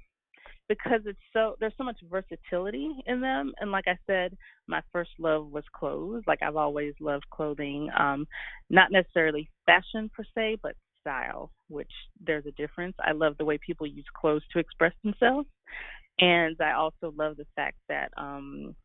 because 0.70 1.02
it's 1.06 1.20
so 1.34 1.56
there's 1.60 1.74
so 1.78 1.84
much 1.84 2.00
versatility 2.10 2.96
in 3.06 3.20
them 3.20 3.52
and 3.60 3.72
like 3.72 3.88
I 3.88 3.98
said, 4.08 4.38
my 4.68 4.82
first 4.94 5.12
love 5.20 5.48
was 5.52 5.66
clothes. 5.74 6.24
Like 6.28 6.42
I've 6.42 6.56
always 6.56 6.94
loved 7.02 7.30
clothing. 7.30 7.90
Um 8.00 8.26
not 8.70 8.92
necessarily 8.92 9.50
fashion 9.66 10.10
per 10.16 10.24
se, 10.34 10.60
but 10.64 10.76
style, 11.02 11.52
which 11.68 11.92
there's 12.26 12.46
a 12.46 12.52
difference. 12.52 12.96
I 13.06 13.12
love 13.12 13.36
the 13.38 13.46
way 13.46 13.58
people 13.58 13.88
use 13.88 14.06
clothes 14.16 14.44
to 14.54 14.60
express 14.60 14.94
themselves. 15.04 15.48
And 16.20 16.56
I 16.62 16.74
also 16.74 17.14
love 17.18 17.38
the 17.38 17.46
fact 17.56 17.78
that 17.90 18.12
um 18.18 18.76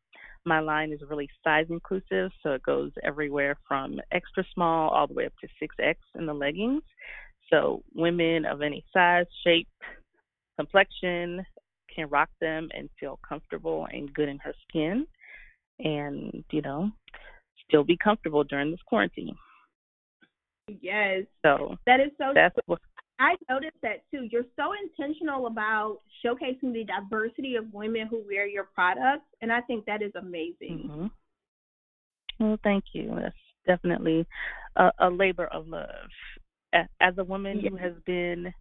my 0.44 0.60
line 0.60 0.92
is 0.92 1.00
really 1.08 1.28
size 1.42 1.66
inclusive, 1.70 2.30
so 2.42 2.52
it 2.52 2.62
goes 2.62 2.92
everywhere 3.02 3.56
from 3.66 4.00
extra 4.12 4.44
small 4.54 4.90
all 4.90 5.08
the 5.08 5.14
way 5.14 5.26
up 5.26 5.32
to 5.40 5.48
6X 5.60 5.96
in 6.14 6.24
the 6.24 6.32
leggings. 6.32 6.82
So 7.50 7.82
women 7.94 8.46
of 8.46 8.62
any 8.62 8.84
size, 8.92 9.26
shape, 9.44 9.68
complexion 10.56 11.44
can 11.94 12.08
rock 12.08 12.28
them 12.40 12.68
and 12.74 12.88
feel 12.98 13.18
comfortable 13.28 13.88
and 13.90 14.12
good 14.14 14.28
in 14.28 14.38
her 14.38 14.54
skin 14.68 15.06
and, 15.80 16.44
you 16.50 16.62
know, 16.62 16.90
still 17.68 17.84
be 17.84 17.96
comfortable 17.96 18.44
during 18.44 18.70
this 18.70 18.80
quarantine. 18.86 19.36
Yes. 20.80 21.24
So 21.44 21.76
that 21.86 22.00
is 22.00 22.10
so 22.18 22.32
that's 22.34 22.56
what 22.66 22.80
I 23.18 23.34
noticed 23.48 23.76
that 23.82 24.02
too. 24.10 24.28
You're 24.30 24.44
so 24.56 24.72
intentional 24.82 25.46
about 25.46 26.00
showcasing 26.24 26.72
the 26.72 26.84
diversity 26.84 27.56
of 27.56 27.72
women 27.72 28.08
who 28.08 28.22
wear 28.26 28.46
your 28.46 28.64
products, 28.74 29.26
and 29.40 29.52
I 29.52 29.60
think 29.62 29.86
that 29.86 30.02
is 30.02 30.12
amazing. 30.16 30.90
Mm-hmm. 30.90 31.06
Well, 32.40 32.58
thank 32.62 32.84
you. 32.92 33.16
That's 33.16 33.34
definitely 33.66 34.26
a, 34.76 34.90
a 34.98 35.08
labor 35.08 35.46
of 35.46 35.68
love. 35.68 35.88
As 37.00 37.14
a 37.16 37.24
woman 37.24 37.60
who 37.60 37.76
has 37.76 37.94
been 38.04 38.52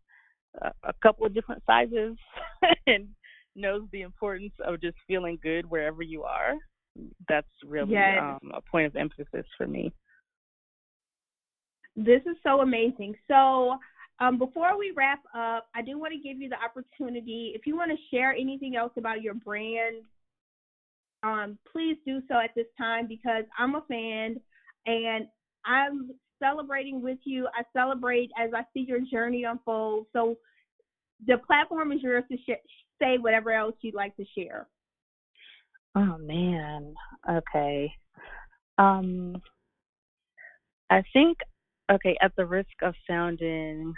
a, 0.61 0.71
a 0.83 0.93
couple 1.03 1.25
of 1.25 1.33
different 1.33 1.61
sizes 1.67 2.15
and 2.87 3.09
knows 3.55 3.81
the 3.91 4.01
importance 4.01 4.53
of 4.65 4.79
just 4.79 4.95
feeling 5.07 5.37
good 5.43 5.69
wherever 5.69 6.01
you 6.01 6.23
are, 6.23 6.53
that's 7.27 7.47
really 7.65 7.91
yes. 7.91 8.17
um, 8.21 8.51
a 8.53 8.61
point 8.61 8.85
of 8.85 8.95
emphasis 8.95 9.45
for 9.57 9.67
me. 9.67 9.91
This 11.95 12.21
is 12.25 12.35
so 12.43 12.61
amazing. 12.61 13.15
So, 13.27 13.77
um, 14.19 14.37
before 14.37 14.77
we 14.77 14.93
wrap 14.95 15.19
up, 15.35 15.67
I 15.75 15.81
do 15.81 15.99
want 15.99 16.13
to 16.13 16.19
give 16.19 16.41
you 16.41 16.49
the 16.49 16.55
opportunity. 16.55 17.51
If 17.55 17.65
you 17.65 17.75
want 17.75 17.91
to 17.91 17.97
share 18.15 18.31
anything 18.31 18.75
else 18.75 18.93
about 18.97 19.21
your 19.21 19.33
brand, 19.33 20.03
um, 21.23 21.57
please 21.71 21.97
do 22.05 22.21
so 22.27 22.35
at 22.35 22.51
this 22.55 22.67
time 22.77 23.07
because 23.07 23.43
I'm 23.57 23.75
a 23.75 23.81
fan 23.89 24.39
and 24.85 25.27
I'm 25.65 26.11
celebrating 26.39 27.01
with 27.01 27.17
you. 27.23 27.47
I 27.47 27.63
celebrate 27.73 28.31
as 28.39 28.51
I 28.53 28.61
see 28.73 28.85
your 28.87 28.99
journey 28.99 29.43
unfold. 29.43 30.05
So 30.13 30.35
the 31.25 31.37
platform 31.45 31.91
is 31.91 32.01
yours 32.01 32.23
to 32.31 32.37
sh- 32.37 32.61
say 33.01 33.17
whatever 33.17 33.51
else 33.51 33.75
you'd 33.81 33.95
like 33.95 34.15
to 34.17 34.25
share. 34.37 34.67
Oh 35.95 36.17
man. 36.19 36.93
Okay. 37.29 37.91
Um 38.77 39.41
I 40.89 41.03
think 41.13 41.37
okay, 41.91 42.17
at 42.21 42.35
the 42.35 42.45
risk 42.45 42.69
of 42.81 42.93
sounding 43.07 43.93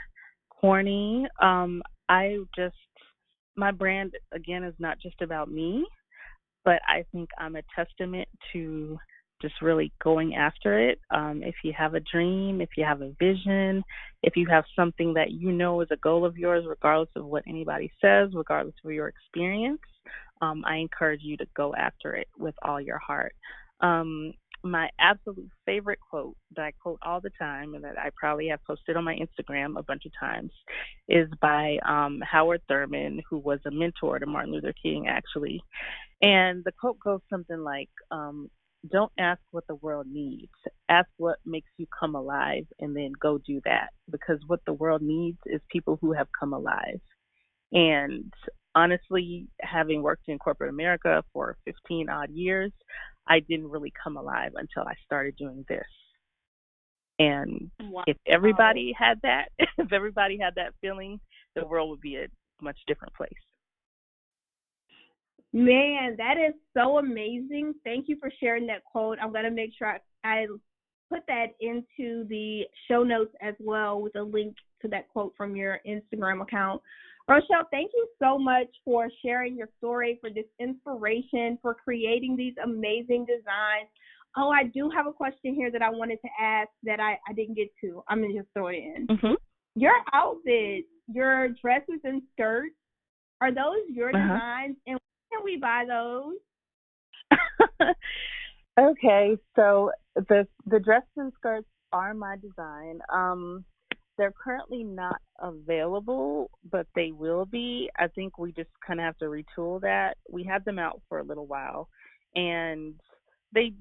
corny, 0.50 1.28
um, 1.42 1.82
I 2.10 2.38
just 2.56 2.76
my 3.56 3.72
brand 3.72 4.14
again 4.34 4.64
is 4.64 4.76
not 4.80 5.00
just 5.02 5.22
about 5.22 5.52
me, 5.52 5.86
but 6.64 6.80
I 6.88 7.04
think 7.12 7.30
I'm 7.40 7.56
a 7.56 7.64
testament 7.76 8.28
to 8.54 8.98
just 9.42 9.62
really 9.62 9.92
going 10.04 10.36
after 10.36 10.90
it. 10.90 11.00
Um, 11.12 11.42
if 11.44 11.56
you 11.64 11.74
have 11.78 11.94
a 11.94 12.00
dream, 12.00 12.62
if 12.62 12.70
you 12.76 12.84
have 12.84 13.02
a 13.02 13.14
vision, 13.20 13.84
if 14.24 14.36
you 14.36 14.48
have 14.48 14.64
something 14.76 15.14
that 15.14 15.32
you 15.32 15.52
know 15.52 15.82
is 15.82 15.90
a 15.92 15.98
goal 15.98 16.26
of 16.26 16.38
yours, 16.38 16.66
regardless 16.68 17.10
of 17.16 17.26
what 17.26 17.44
anybody 17.48 17.92
says, 18.02 18.30
regardless 18.34 18.76
of 18.84 18.92
your 18.92 19.08
experience, 19.08 19.82
um, 20.42 20.64
I 20.66 20.78
encourage 20.78 21.22
you 21.24 21.38
to 21.38 21.48
go 21.56 21.76
after 21.76 22.16
it 22.16 22.28
with 22.38 22.56
all 22.64 22.82
your 22.82 23.00
heart. 23.00 23.34
Um, 23.82 24.34
my 24.72 24.90
absolute 25.00 25.50
favorite 25.66 26.00
quote 26.00 26.36
that 26.56 26.64
I 26.64 26.72
quote 26.72 27.00
all 27.04 27.22
the 27.22 27.32
time 27.40 27.76
and 27.76 27.84
that 27.84 27.98
I 27.98 28.10
probably 28.16 28.48
have 28.50 28.64
posted 28.66 28.96
on 28.98 29.04
my 29.04 29.16
Instagram 29.16 29.78
a 29.78 29.84
bunch 29.84 30.06
of 30.06 30.12
times 30.20 30.52
is 31.08 31.30
by 31.42 31.78
um, 31.88 32.22
Howard 32.22 32.62
Thurman, 32.68 33.22
who 33.30 33.38
was 33.38 33.60
a 33.66 33.72
mentor 33.72 34.20
to 34.20 34.26
Martin 34.26 34.54
Luther 34.54 34.74
King, 34.82 35.08
actually. 35.08 35.62
And 36.22 36.64
the 36.64 36.72
quote 36.72 37.00
goes 37.00 37.22
something 37.30 37.60
like, 37.60 37.90
um, 38.12 38.50
Don't 38.92 39.12
ask 39.20 39.42
what 39.52 39.68
the 39.68 39.76
world 39.76 40.08
needs, 40.10 40.52
ask 40.90 41.10
what 41.18 41.38
makes 41.46 41.70
you 41.78 41.88
come 42.00 42.16
alive, 42.16 42.66
and 42.80 42.96
then 42.96 43.12
go 43.22 43.38
do 43.38 43.62
that. 43.66 43.90
Because 44.10 44.40
what 44.48 44.62
the 44.66 44.74
world 44.74 45.02
needs 45.02 45.40
is 45.46 45.62
people 45.72 45.98
who 46.02 46.14
have 46.14 46.28
come 46.38 46.54
alive. 46.54 47.00
And 47.72 48.34
honestly, 48.78 49.48
having 49.62 50.04
worked 50.04 50.30
in 50.30 50.38
corporate 50.38 50.70
America 50.70 51.24
for 51.34 51.58
15 51.66 52.10
odd 52.10 52.30
years, 52.30 52.72
I 53.28 53.40
didn't 53.40 53.72
really 53.72 53.92
come 54.02 54.18
alive 54.18 54.52
until 54.56 54.84
I 54.84 54.94
started 55.04 55.36
doing 55.36 55.66
this. 55.68 55.84
And 57.18 57.72
wow. 57.82 58.04
if 58.06 58.18
everybody 58.28 58.94
had 58.96 59.20
that, 59.24 59.48
if 59.80 59.92
everybody 59.92 60.38
had 60.40 60.54
that 60.56 60.74
feeling, 60.80 61.20
the 61.56 61.66
world 61.66 61.90
would 61.90 62.02
be 62.02 62.18
a 62.18 62.28
much 62.62 62.78
different 62.86 63.16
place. 63.16 63.32
Man, 65.54 66.16
that 66.18 66.36
is 66.38 66.54
so 66.76 67.00
amazing. 67.00 67.74
Thank 67.84 68.08
you 68.08 68.18
for 68.20 68.32
sharing 68.40 68.68
that 68.68 68.84
quote. 68.84 69.18
I'm 69.20 69.32
going 69.32 69.46
to 69.46 69.50
make 69.50 69.72
sure 69.76 69.88
I, 69.88 69.98
I 70.24 70.46
put 71.10 71.22
that 71.28 71.48
into 71.62 72.28
the 72.28 72.62
show 72.88 73.02
notes 73.02 73.34
as 73.42 73.56
well 73.60 74.00
with 74.00 74.16
a 74.16 74.22
link 74.22 74.56
to 74.84 74.88
that 74.90 75.10
quote 75.10 75.34
from 75.36 75.56
your 75.56 75.80
Instagram 75.88 76.44
account. 76.44 76.80
Rochelle, 77.28 77.68
thank 77.72 77.92
you 77.94 78.08
so 78.22 78.40
much 78.40 78.68
for 78.86 79.10
sharing 79.24 79.58
your 79.58 79.68
story, 79.78 80.18
for 80.22 80.30
this 80.30 80.46
inspiration, 80.60 81.58
for 81.62 81.74
creating 81.74 82.38
these 82.38 82.54
amazing 82.64 83.26
designs. 83.26 83.90
Oh, 84.38 84.50
I 84.50 84.66
do 84.66 84.90
have 84.90 85.08
a 85.08 85.12
question 85.12 85.54
here 85.54 85.72
that 85.72 85.82
I 85.82 85.90
wanted 85.90 86.20
to 86.22 86.30
ask 86.42 86.70
that 86.84 87.00
I, 87.00 87.18
I 87.28 87.34
didn't 87.34 87.56
get 87.56 87.70
to. 87.82 88.04
I'm 88.08 88.22
going 88.22 88.32
to 88.32 88.40
just 88.40 88.54
throw 88.54 88.68
it 88.68 88.76
in. 88.76 89.08
Mm-hmm. 89.08 89.34
Your 89.76 89.94
outfits, 90.14 90.88
your 91.08 91.50
dresses 91.62 92.00
and 92.04 92.22
skirts, 92.34 92.76
are 93.42 93.52
those 93.52 93.84
your 93.90 94.10
uh-huh. 94.10 94.34
designs? 94.34 94.78
And 94.88 95.00
when 95.00 95.32
can 95.32 95.44
we 95.44 95.58
buy 95.58 95.86
those? 95.88 96.36
okay, 98.80 99.38
so 99.56 99.92
the 100.16 100.48
the 100.66 100.80
dresses 100.80 101.08
and 101.18 101.34
skirts 101.38 101.68
are 101.92 102.14
my 102.14 102.38
design. 102.38 103.00
Um, 103.14 103.66
they're 104.18 104.34
currently 104.44 104.84
not 104.84 105.22
available, 105.40 106.50
but 106.72 106.88
they 106.96 107.12
will 107.12 107.46
be. 107.46 107.90
I 107.98 108.08
think 108.08 108.38
we 108.38 108.52
just 108.52 108.70
kind 108.86 109.00
of 109.00 109.06
have 109.06 109.18
to 109.20 109.26
retool 109.26 109.80
that. 109.82 110.16
We 110.30 110.44
had 110.44 110.66
them 110.66 110.80
out 110.80 111.02
for 111.08 111.20
a 111.20 111.24
little 111.24 111.46
while, 111.46 111.90
and 112.36 112.96
they 113.54 113.74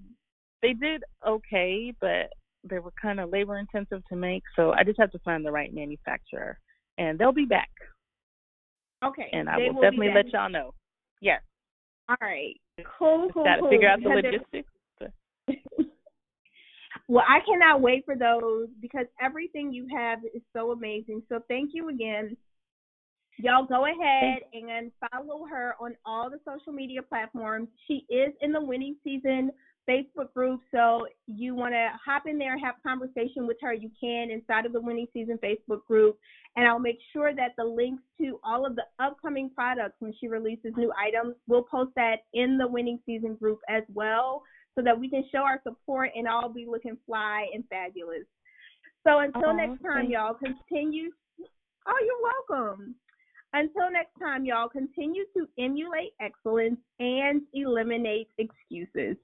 they 0.63 0.75
did 0.75 1.03
okay, 1.27 1.93
but 2.01 2.31
they 2.69 2.79
were 2.79 2.93
kind 3.01 3.21
of 3.21 3.31
labor 3.31 3.59
intensive 3.59 4.03
to 4.09 4.17
make. 4.17 4.43
So 4.55 4.73
I 4.73 4.85
just 4.85 5.01
have 5.01 5.13
to 5.13 5.19
find 5.21 5.45
the 5.45 5.53
right 5.53 5.73
manufacturer, 5.73 6.59
and 6.99 7.19
they'll 7.19 7.33
be 7.33 7.47
back. 7.47 7.71
Okay, 9.05 9.29
and 9.33 9.49
I 9.49 9.59
will, 9.59 9.75
will 9.75 9.83
definitely 9.83 10.13
let 10.15 10.29
y'all 10.33 10.51
know. 10.51 10.75
Yes. 11.21 11.43
All 12.09 12.17
right. 12.21 12.55
Cool. 12.99 13.31
Cool. 13.33 13.45
Got 13.45 13.57
to 13.57 13.61
cool. 13.63 13.71
figure 13.71 13.89
out 13.89 14.03
the 14.03 14.11
logistics. 14.11 14.69
Well, 17.09 17.25
I 17.29 17.39
cannot 17.47 17.81
wait 17.81 18.05
for 18.05 18.17
those 18.17 18.69
because 18.81 19.07
everything 19.21 19.73
you 19.73 19.87
have 19.95 20.21
is 20.35 20.43
so 20.53 20.73
amazing. 20.73 21.23
So 21.29 21.41
thank 21.49 21.71
you 21.73 21.89
again. 21.89 22.37
Y'all 23.39 23.67
go 23.67 23.85
ahead 23.85 24.39
and 24.53 24.91
follow 25.13 25.45
her 25.47 25.75
on 25.79 25.95
all 26.05 26.31
the 26.31 26.41
social 26.45 26.73
media 26.73 27.03
platforms. 27.03 27.69
She 27.87 28.07
is 28.09 28.33
in 28.41 28.51
the 28.51 28.61
winning 28.61 28.97
season 29.05 29.51
Facebook 29.89 30.33
group. 30.35 30.61
So 30.73 31.07
you 31.27 31.55
want 31.55 31.75
to 31.75 31.91
hop 32.05 32.25
in 32.27 32.39
there 32.39 32.55
and 32.55 32.65
have 32.65 32.75
conversation 32.83 33.47
with 33.47 33.59
her, 33.61 33.73
you 33.73 33.91
can 34.01 34.31
inside 34.31 34.67
of 34.67 34.73
the 34.73 34.81
winning 34.81 35.07
season 35.13 35.39
Facebook 35.45 35.85
group. 35.87 36.19
And 36.57 36.67
I'll 36.67 36.79
make 36.79 36.99
sure 37.13 37.35
that 37.35 37.53
the 37.57 37.65
links 37.65 38.03
to 38.21 38.41
all 38.43 38.67
of 38.67 38.75
the 38.75 38.85
upcoming 38.99 39.51
products 39.55 39.97
when 40.01 40.15
she 40.19 40.29
releases 40.29 40.73
new 40.77 40.93
items, 40.99 41.37
we'll 41.47 41.63
post 41.63 41.91
that 41.97 42.25
in 42.33 42.59
the 42.59 42.67
winning 42.67 42.99
season 43.07 43.37
group 43.37 43.61
as 43.69 43.83
well 43.93 44.43
so 44.77 44.85
that 44.85 44.99
we 44.99 45.09
can 45.09 45.25
show 45.33 45.39
our 45.39 45.61
support 45.63 46.11
and 46.15 46.29
all 46.29 46.49
be 46.49 46.67
looking 46.69 46.97
fly 47.07 47.47
and 47.55 47.65
fabulous. 47.71 48.25
So 49.07 49.21
until 49.21 49.51
uh-huh. 49.51 49.53
next 49.53 49.83
time, 49.83 50.11
y'all, 50.11 50.35
continue. 50.35 51.11
Oh, 51.87 51.99
you're 52.05 52.59
welcome. 52.59 52.95
Until 53.53 53.91
next 53.91 54.13
time, 54.21 54.45
y'all, 54.45 54.69
continue 54.69 55.25
to 55.37 55.49
emulate 55.59 56.13
excellence 56.21 56.79
and 57.01 57.43
eliminate 57.55 58.29
excuses. 58.39 59.17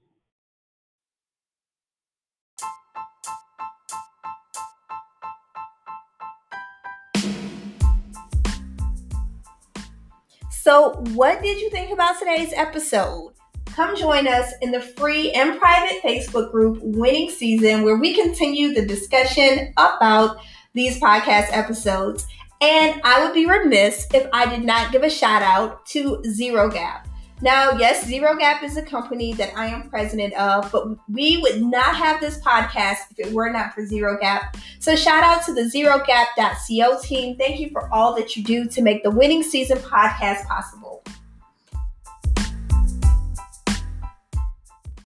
So, 10.49 10.91
what 11.13 11.43
did 11.43 11.59
you 11.59 11.69
think 11.69 11.91
about 11.91 12.17
today's 12.17 12.53
episode? 12.55 13.33
Come 13.75 13.95
join 13.95 14.27
us 14.27 14.53
in 14.61 14.71
the 14.71 14.79
free 14.79 15.31
and 15.31 15.59
private 15.59 16.01
Facebook 16.03 16.51
group 16.51 16.79
Winning 16.81 17.29
Season, 17.29 17.83
where 17.83 17.97
we 17.97 18.13
continue 18.13 18.73
the 18.73 18.85
discussion 18.85 19.73
about 19.77 20.37
these 20.73 20.99
podcast 20.99 21.47
episodes. 21.51 22.27
And 22.61 23.01
I 23.03 23.23
would 23.23 23.33
be 23.33 23.45
remiss 23.45 24.07
if 24.13 24.27
I 24.31 24.45
did 24.45 24.63
not 24.63 24.91
give 24.91 25.03
a 25.03 25.09
shout 25.09 25.41
out 25.41 25.85
to 25.87 26.23
Zero 26.23 26.69
Gap. 26.69 27.07
Now, 27.41 27.71
yes, 27.71 28.05
Zero 28.05 28.37
Gap 28.37 28.63
is 28.63 28.77
a 28.77 28.81
company 28.81 29.33
that 29.33 29.57
I 29.57 29.65
am 29.65 29.89
president 29.89 30.33
of, 30.35 30.71
but 30.71 30.87
we 31.09 31.37
would 31.39 31.61
not 31.61 31.93
have 31.95 32.21
this 32.21 32.39
podcast 32.39 32.99
if 33.11 33.27
it 33.27 33.33
were 33.33 33.49
not 33.49 33.73
for 33.73 33.85
Zero 33.85 34.17
Gap. 34.17 34.55
So, 34.79 34.95
shout 34.95 35.23
out 35.23 35.45
to 35.45 35.53
the 35.53 35.63
ZeroGap.co 35.63 37.01
team. 37.01 37.37
Thank 37.37 37.59
you 37.59 37.69
for 37.71 37.93
all 37.93 38.15
that 38.15 38.37
you 38.37 38.43
do 38.43 38.65
to 38.69 38.81
make 38.81 39.03
the 39.03 39.11
winning 39.11 39.43
season 39.43 39.79
podcast 39.79 40.45
possible. 40.45 41.03